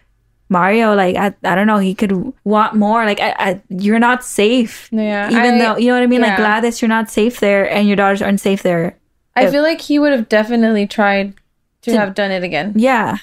Mario, 0.48 0.96
like, 0.96 1.14
I, 1.14 1.33
I 1.44 1.54
don't 1.54 1.68
know, 1.68 1.78
he 1.78 1.94
could 1.94 2.33
want 2.42 2.74
more. 2.74 3.04
Like, 3.04 3.20
I, 3.20 3.35
I, 3.38 3.62
you're 3.68 4.00
not 4.00 4.24
safe. 4.24 4.88
Yeah, 4.90 5.30
Even 5.30 5.54
I- 5.54 5.59
though, 5.59 5.76
you 5.76 5.87
know 5.87 5.94
what 5.94 6.02
I 6.02 6.09
mean? 6.09 6.20
Like. 6.20 6.37
Gladys, 6.37 6.83
you're 6.83 6.88
not 6.88 7.11
safe 7.11 7.38
there, 7.38 7.70
and 7.70 7.87
your 7.87 7.94
daughters 7.94 8.22
aren't 8.22 8.40
safe 8.40 8.64
there. 8.64 8.98
I 9.37 9.48
feel 9.48 9.62
like 9.62 9.80
he 9.80 10.00
would 10.00 10.11
have 10.11 10.28
definitely 10.28 10.88
tried 10.88 11.35
to, 11.83 11.92
To- 11.92 11.96
have 11.96 12.14
done 12.14 12.33
it 12.33 12.42
again. 12.42 12.72
Yeah. 12.74 13.18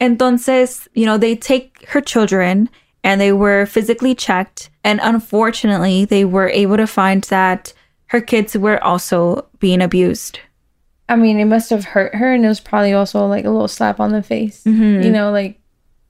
Entonces, 0.00 0.86
you 0.94 1.04
know, 1.04 1.18
they 1.18 1.34
take 1.34 1.84
her 1.88 2.00
children 2.00 2.70
and 3.04 3.20
they 3.20 3.32
were 3.32 3.66
physically 3.66 4.14
checked. 4.14 4.70
And 4.84 5.00
unfortunately, 5.02 6.04
they 6.04 6.24
were 6.24 6.48
able 6.48 6.76
to 6.76 6.86
find 6.86 7.22
that 7.24 7.72
her 8.06 8.20
kids 8.20 8.56
were 8.56 8.82
also 8.82 9.46
being 9.58 9.80
abused. 9.80 10.40
I 11.08 11.16
mean, 11.16 11.38
it 11.38 11.46
must 11.46 11.70
have 11.70 11.84
hurt 11.84 12.14
her, 12.14 12.32
and 12.32 12.44
it 12.44 12.48
was 12.48 12.60
probably 12.60 12.92
also 12.92 13.26
like 13.26 13.44
a 13.44 13.50
little 13.50 13.68
slap 13.68 14.00
on 14.00 14.12
the 14.12 14.22
face. 14.22 14.64
Mm-hmm. 14.64 15.02
You 15.02 15.10
know, 15.10 15.30
like 15.30 15.60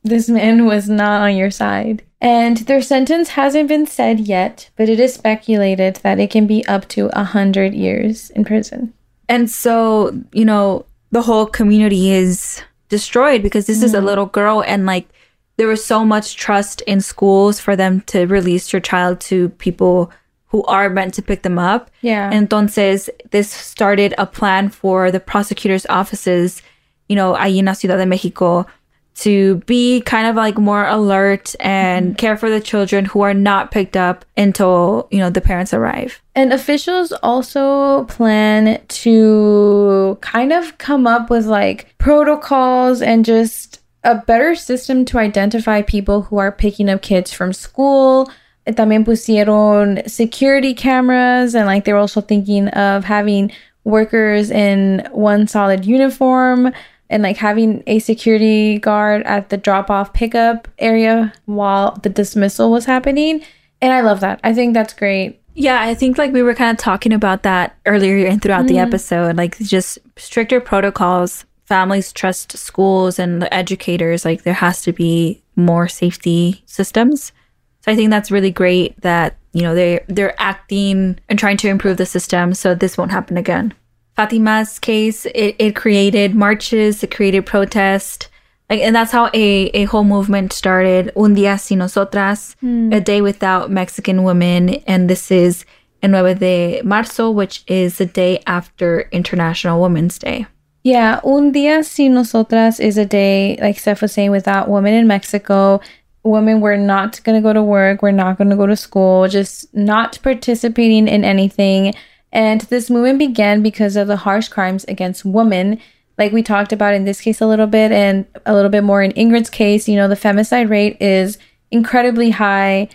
this 0.03 0.29
man 0.29 0.67
was 0.67 0.89
not 0.89 1.23
on 1.23 1.37
your 1.37 1.51
side. 1.51 2.03
And 2.21 2.59
their 2.59 2.83
sentence 2.83 3.31
hasn't 3.31 3.69
been 3.69 3.87
said 3.87 4.21
yet, 4.21 4.71
but 4.77 4.89
it 4.89 5.01
is 5.01 5.15
speculated 5.15 5.97
that 5.97 6.21
it 6.21 6.31
can 6.31 6.47
be 6.47 6.65
up 6.67 6.89
to 6.91 7.11
a 7.19 7.25
hundred 7.25 7.75
years 7.75 8.31
in 8.31 8.45
prison. 8.45 8.95
And 9.29 9.51
so, 9.51 10.23
you 10.33 10.45
know, 10.45 10.87
the 11.11 11.23
whole 11.23 11.47
community 11.47 12.13
is 12.13 12.63
destroyed 12.89 13.43
because 13.43 13.67
this 13.67 13.83
is 13.83 13.93
a 13.93 13.97
mm-hmm. 13.97 14.07
little 14.07 14.27
girl 14.27 14.63
and 14.63 14.87
like 14.87 15.09
there 15.57 15.69
was 15.69 15.85
so 15.85 16.05
much 16.05 16.37
trust 16.37 16.81
in 16.83 17.01
schools 17.01 17.61
for 17.61 17.77
them 17.77 18.01
to 18.03 18.27
release 18.27 18.73
your 18.73 18.81
child 18.81 19.21
to 19.21 19.51
people 19.51 20.11
who 20.47 20.63
are 20.65 20.91
meant 20.91 21.15
to 21.15 21.23
pick 21.23 21.43
them 21.43 21.59
up. 21.59 21.91
Yeah. 22.03 22.31
Entonces, 22.31 23.09
this 23.31 23.51
started 23.51 24.15
a 24.19 24.27
plan 24.27 24.69
for 24.69 25.11
the 25.11 25.21
prosecutor's 25.21 25.87
offices, 25.87 26.63
you 27.09 27.17
know, 27.17 27.35
ahí 27.35 27.59
en 27.59 27.65
la 27.65 27.73
Ciudad 27.73 27.97
de 27.97 28.07
Mexico 28.07 28.67
to 29.15 29.57
be 29.67 30.01
kind 30.03 30.27
of 30.27 30.37
like 30.37 30.57
more 30.57 30.87
alert 30.87 31.55
and 31.61 32.09
mm-hmm. 32.09 32.17
care 32.17 32.37
for 32.37 32.49
the 32.49 32.61
children 32.61 33.05
who 33.05 33.21
are 33.21 33.35
not 33.35 33.71
picked 33.71 33.97
up 33.97 34.25
until, 34.37 35.07
you 35.11 35.19
know, 35.19 35.31
the 35.31 35.41
parents 35.41 35.75
arrive. 35.75 36.23
And 36.35 36.53
officials 36.53 37.13
also 37.23 38.05
plan 38.05 38.81
to 38.89 40.19
kind 40.23 40.53
of 40.53 40.79
come 40.79 41.07
up 41.07 41.29
with 41.29 41.47
like 41.47 41.95
protocols 41.99 43.03
and 43.03 43.25
just 43.25 43.82
a 44.05 44.17
better 44.17 44.55
system 44.55 45.05
to 45.07 45.19
identify 45.19 45.83
people 45.83 46.23
who 46.23 46.39
are 46.39 46.53
picking 46.53 46.89
up 46.89 47.03
kids 47.03 47.33
from 47.33 47.53
school. 47.53 48.31
También 48.67 49.05
pusieron 49.05 50.09
security 50.09 50.75
cameras 50.75 51.55
and 51.55 51.67
like 51.67 51.85
they 51.85 51.93
were 51.93 51.99
also 51.99 52.21
thinking 52.21 52.69
of 52.69 53.05
having 53.05 53.51
workers 53.85 54.51
in 54.51 55.07
one 55.11 55.49
solid 55.49 55.85
uniform 55.85 56.73
and 57.11 57.23
like 57.23 57.37
having 57.37 57.83
a 57.87 57.99
security 57.99 58.79
guard 58.79 59.23
at 59.25 59.51
the 59.51 59.57
drop 59.57 59.91
off 59.91 60.13
pickup 60.13 60.69
area 60.79 61.33
while 61.47 61.97
the 62.03 62.09
dismissal 62.09 62.71
was 62.71 62.85
happening. 62.85 63.43
And 63.81 63.93
I 63.93 64.01
love 64.01 64.21
that. 64.21 64.41
I 64.45 64.55
think 64.55 64.75
that's 64.75 64.95
great. 64.95 65.41
Yeah, 65.55 65.83
I 65.83 65.95
think 65.95 66.17
like 66.17 66.33
we 66.33 66.43
were 66.43 66.55
kind 66.55 66.71
of 66.71 66.83
talking 66.83 67.13
about 67.13 67.43
that 67.43 67.77
earlier 67.85 68.27
and 68.27 68.41
throughout 68.41 68.67
the 68.67 68.75
mm-hmm. 68.75 68.87
episode, 68.89 69.37
like 69.37 69.59
just 69.59 69.99
stricter 70.17 70.61
protocols. 70.61 71.45
Families 71.73 72.13
trust 72.13 72.59
schools 72.59 73.19
and 73.19 73.41
the 73.41 73.53
educators. 73.53 74.27
Like 74.27 74.43
there 74.43 74.61
has 74.67 74.83
to 74.83 74.93
be 74.93 75.43
more 75.57 75.89
safety 75.89 76.63
systems. 76.67 77.33
So 77.81 77.91
I 77.91 77.97
think 77.97 78.11
that's 78.11 78.31
really 78.31 78.51
great 78.51 79.01
that 79.01 79.37
you 79.53 79.63
know, 79.63 79.75
they 79.75 80.05
they're 80.09 80.41
acting 80.41 81.19
and 81.29 81.39
trying 81.39 81.57
to 81.59 81.69
improve 81.69 81.97
the 81.97 82.07
system 82.07 82.55
so 82.55 82.75
this 82.75 82.97
won't 82.99 83.11
happen 83.11 83.37
again. 83.37 83.75
Fatima's 84.17 84.79
case, 84.79 85.25
it, 85.27 85.57
it 85.59 85.77
created 85.77 86.35
marches, 86.35 87.03
it 87.03 87.11
created 87.11 87.47
protest. 87.47 88.29
Like, 88.69 88.81
and 88.81 88.95
that's 88.95 89.13
how 89.13 89.31
a, 89.35 89.71
a 89.73 89.85
whole 89.85 90.05
movement 90.05 90.53
started. 90.53 91.11
Un 91.17 91.35
día 91.35 91.59
sin 91.59 91.79
nosotras, 91.79 92.55
hmm. 92.61 92.93
a 92.93 93.01
day 93.01 93.21
without 93.21 93.71
Mexican 93.71 94.25
women. 94.25 94.71
And 94.87 95.09
this 95.09 95.31
is 95.31 95.65
el 96.03 96.11
9 96.11 96.35
de 96.39 96.83
marzo, 96.83 97.31
which 97.31 97.65
is 97.67 97.99
the 97.99 98.07
day 98.07 98.43
after 98.47 99.09
International 99.13 99.81
Women's 99.81 100.19
Day. 100.19 100.47
Yeah, 100.83 101.21
Un 101.25 101.53
Día 101.53 101.85
Sin 101.85 102.15
Nosotras 102.15 102.81
is 102.81 102.99
a 102.99 103.07
day, 103.07 103.57
like 103.61 103.79
Steph 103.79 104.03
was 104.03 104.13
saying, 104.13 104.33
without 104.33 104.69
women 104.69 104.95
in 104.95 105.07
Mexico. 105.07 105.81
Women 106.25 106.61
were 106.61 106.77
not 106.77 107.23
going 107.25 107.41
to 107.41 107.43
go 107.43 107.53
to 107.53 107.63
work, 107.63 108.01
we're 108.01 108.13
not 108.13 108.39
going 108.39 108.51
to 108.51 108.57
go 108.57 108.67
to 108.67 108.77
school, 108.77 109.27
just 109.29 109.73
not 109.75 110.19
participating 110.23 111.09
in 111.09 111.25
anything. 111.25 111.95
And 112.33 112.61
this 112.63 112.89
movement 112.89 113.19
began 113.19 113.63
because 113.63 113.97
of 113.97 114.07
the 114.09 114.17
harsh 114.17 114.49
crimes 114.49 114.85
against 114.85 115.25
women, 115.25 115.81
like 116.19 116.33
we 116.33 116.43
talked 116.43 116.73
about 116.73 116.95
in 116.95 117.05
this 117.05 117.21
case 117.21 117.41
a 117.41 117.47
little 117.47 117.67
bit, 117.67 117.91
and 117.93 118.25
a 118.47 118.55
little 118.55 118.71
bit 118.71 118.85
more 118.85 119.03
in 119.03 119.13
Ingrid's 119.13 119.51
case. 119.51 119.89
You 119.89 119.97
know, 119.97 120.09
the 120.09 120.15
femicide 120.15 120.71
rate 120.71 120.97
is 121.01 121.39
incredibly 121.71 122.31
high. 122.31 122.89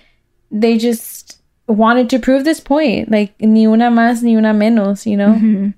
They 0.50 0.78
just 0.78 1.42
wanted 1.68 2.10
to 2.12 2.20
prove 2.20 2.46
this 2.46 2.62
point, 2.62 3.12
like 3.12 3.40
ni 3.42 3.68
una 3.68 3.90
más, 3.90 4.24
ni 4.24 4.36
una 4.36 4.54
menos, 4.54 5.06
you 5.06 5.18
know? 5.18 5.34
Mm-hmm. 5.34 5.70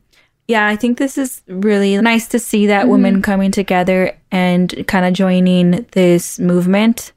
Yeah, 0.49 0.65
I 0.65 0.77
think 0.77 0.97
this 0.97 1.19
is 1.19 1.43
really 1.45 1.95
nice 2.01 2.27
to 2.29 2.39
see 2.39 2.65
that 2.65 2.81
mm-hmm. 2.81 2.91
women 2.91 3.21
coming 3.21 3.51
together 3.51 4.17
and 4.31 4.87
kind 4.87 5.05
of 5.05 5.13
joining 5.13 5.85
this 5.91 6.39
movement 6.39 7.11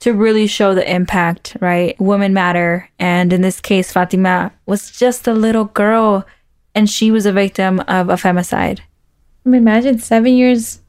to 0.00 0.14
really 0.14 0.46
show 0.46 0.74
the 0.74 0.90
impact, 0.90 1.54
right? 1.60 2.00
Women 2.00 2.32
matter. 2.32 2.88
And 2.98 3.30
in 3.30 3.42
this 3.42 3.60
case, 3.60 3.92
Fatima 3.92 4.52
was 4.64 4.90
just 4.90 5.28
a 5.28 5.34
little 5.34 5.66
girl 5.66 6.26
and 6.74 6.88
she 6.88 7.10
was 7.10 7.26
a 7.26 7.32
victim 7.32 7.80
of 7.80 8.08
a 8.08 8.14
femicide. 8.14 8.80
I 9.44 9.50
mean, 9.50 9.60
imagine 9.60 9.98
seven 9.98 10.32
years. 10.32 10.80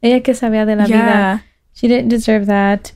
Ella 0.00 0.20
que 0.20 0.34
sabía 0.34 0.64
de 0.64 0.76
la 0.76 0.86
vida. 0.86 1.42
She 1.72 1.88
didn't 1.88 2.10
deserve 2.10 2.46
that. 2.46 2.92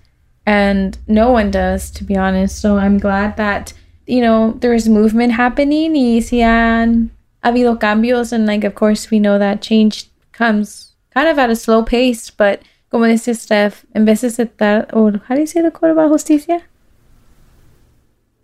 And 0.46 0.96
no 1.08 1.32
one 1.32 1.50
does, 1.50 1.90
to 1.90 2.04
be 2.04 2.14
honest. 2.14 2.60
So 2.60 2.76
I'm 2.78 2.98
glad 2.98 3.36
that, 3.38 3.72
you 4.06 4.20
know, 4.20 4.52
there's 4.60 4.88
movement 4.88 5.32
happening 5.32 5.94
y 5.94 6.20
si 6.20 6.42
han 6.42 7.10
habido 7.44 7.78
cambios. 7.78 8.32
And, 8.32 8.46
like, 8.46 8.64
of 8.64 8.74
course, 8.74 9.10
we 9.10 9.18
know 9.18 9.38
that 9.38 9.62
change 9.62 10.10
comes 10.32 10.92
kind 11.12 11.28
of 11.28 11.38
at 11.38 11.50
a 11.50 11.56
slow 11.56 11.82
pace. 11.82 12.30
But, 12.30 12.62
como 12.90 13.06
dice 13.06 13.38
Steph, 13.38 13.84
en 13.94 14.04
vez 14.04 14.20
de 14.20 14.28
aceptar, 14.28 14.86
or 14.92 15.20
how 15.28 15.34
do 15.34 15.40
you 15.40 15.46
say 15.46 15.60
the 15.62 15.70
quote 15.70 15.92
about 15.92 16.10
justicia? 16.10 16.62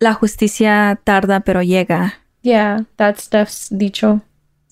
La 0.01 0.13
justicia 0.13 0.97
tarda 1.05 1.43
pero 1.43 1.61
llega. 1.61 2.13
Yeah, 2.41 2.81
that's 2.97 3.23
Steph's 3.23 3.69
dicho. 3.69 4.21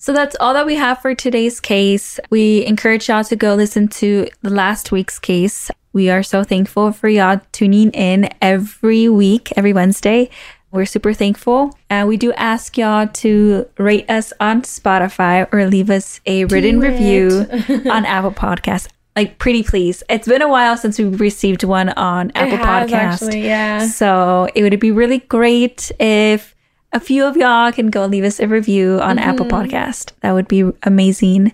So 0.00 0.12
that's 0.12 0.36
all 0.38 0.54
that 0.54 0.64
we 0.64 0.76
have 0.76 1.02
for 1.02 1.14
today's 1.14 1.60
case. 1.60 2.20
We 2.30 2.64
encourage 2.64 3.08
y'all 3.08 3.24
to 3.24 3.36
go 3.36 3.54
listen 3.54 3.88
to 3.88 4.28
the 4.42 4.50
last 4.50 4.92
week's 4.92 5.18
case. 5.18 5.70
We 5.92 6.08
are 6.08 6.22
so 6.22 6.44
thankful 6.44 6.92
for 6.92 7.08
y'all 7.08 7.40
tuning 7.50 7.90
in 7.90 8.28
every 8.40 9.08
week, 9.08 9.52
every 9.56 9.72
Wednesday. 9.72 10.30
We're 10.70 10.86
super 10.86 11.14
thankful. 11.14 11.76
And 11.88 12.08
we 12.08 12.16
do 12.16 12.32
ask 12.34 12.76
y'all 12.76 13.06
to 13.06 13.68
rate 13.78 14.08
us 14.10 14.32
on 14.38 14.62
Spotify 14.62 15.48
or 15.52 15.66
leave 15.66 15.88
us 15.88 16.20
a 16.26 16.44
written 16.46 16.80
review 16.80 17.46
on 17.90 18.04
Apple 18.04 18.32
Podcasts. 18.32 18.88
Like, 19.16 19.38
pretty 19.38 19.62
please. 19.62 20.02
It's 20.08 20.28
been 20.28 20.42
a 20.42 20.48
while 20.48 20.76
since 20.76 20.98
we 20.98 21.06
received 21.06 21.64
one 21.64 21.88
on 21.90 22.30
Apple 22.34 22.58
has, 22.58 22.90
Podcasts. 22.90 22.92
actually, 22.94 23.44
yeah. 23.44 23.86
So 23.88 24.48
it 24.54 24.62
would 24.62 24.78
be 24.78 24.92
really 24.92 25.18
great 25.18 25.90
if 25.98 26.54
a 26.92 27.00
few 27.00 27.24
of 27.24 27.36
y'all 27.36 27.72
can 27.72 27.88
go 27.90 28.06
leave 28.06 28.24
us 28.24 28.38
a 28.38 28.46
review 28.46 29.00
on 29.00 29.18
Apple 29.18 29.46
Podcast. 29.46 30.12
That 30.20 30.32
would 30.32 30.48
be 30.48 30.70
amazing. 30.82 31.52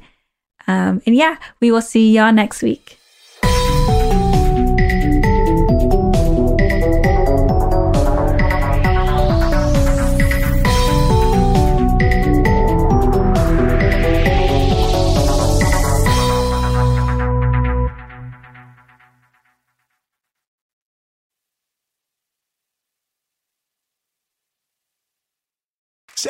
Um, 0.66 1.03
and 1.07 1.14
yeah, 1.14 1.37
we 1.61 1.70
will 1.70 1.83
see 1.83 2.12
y'all 2.12 2.33
next 2.33 2.62
week. 2.62 2.98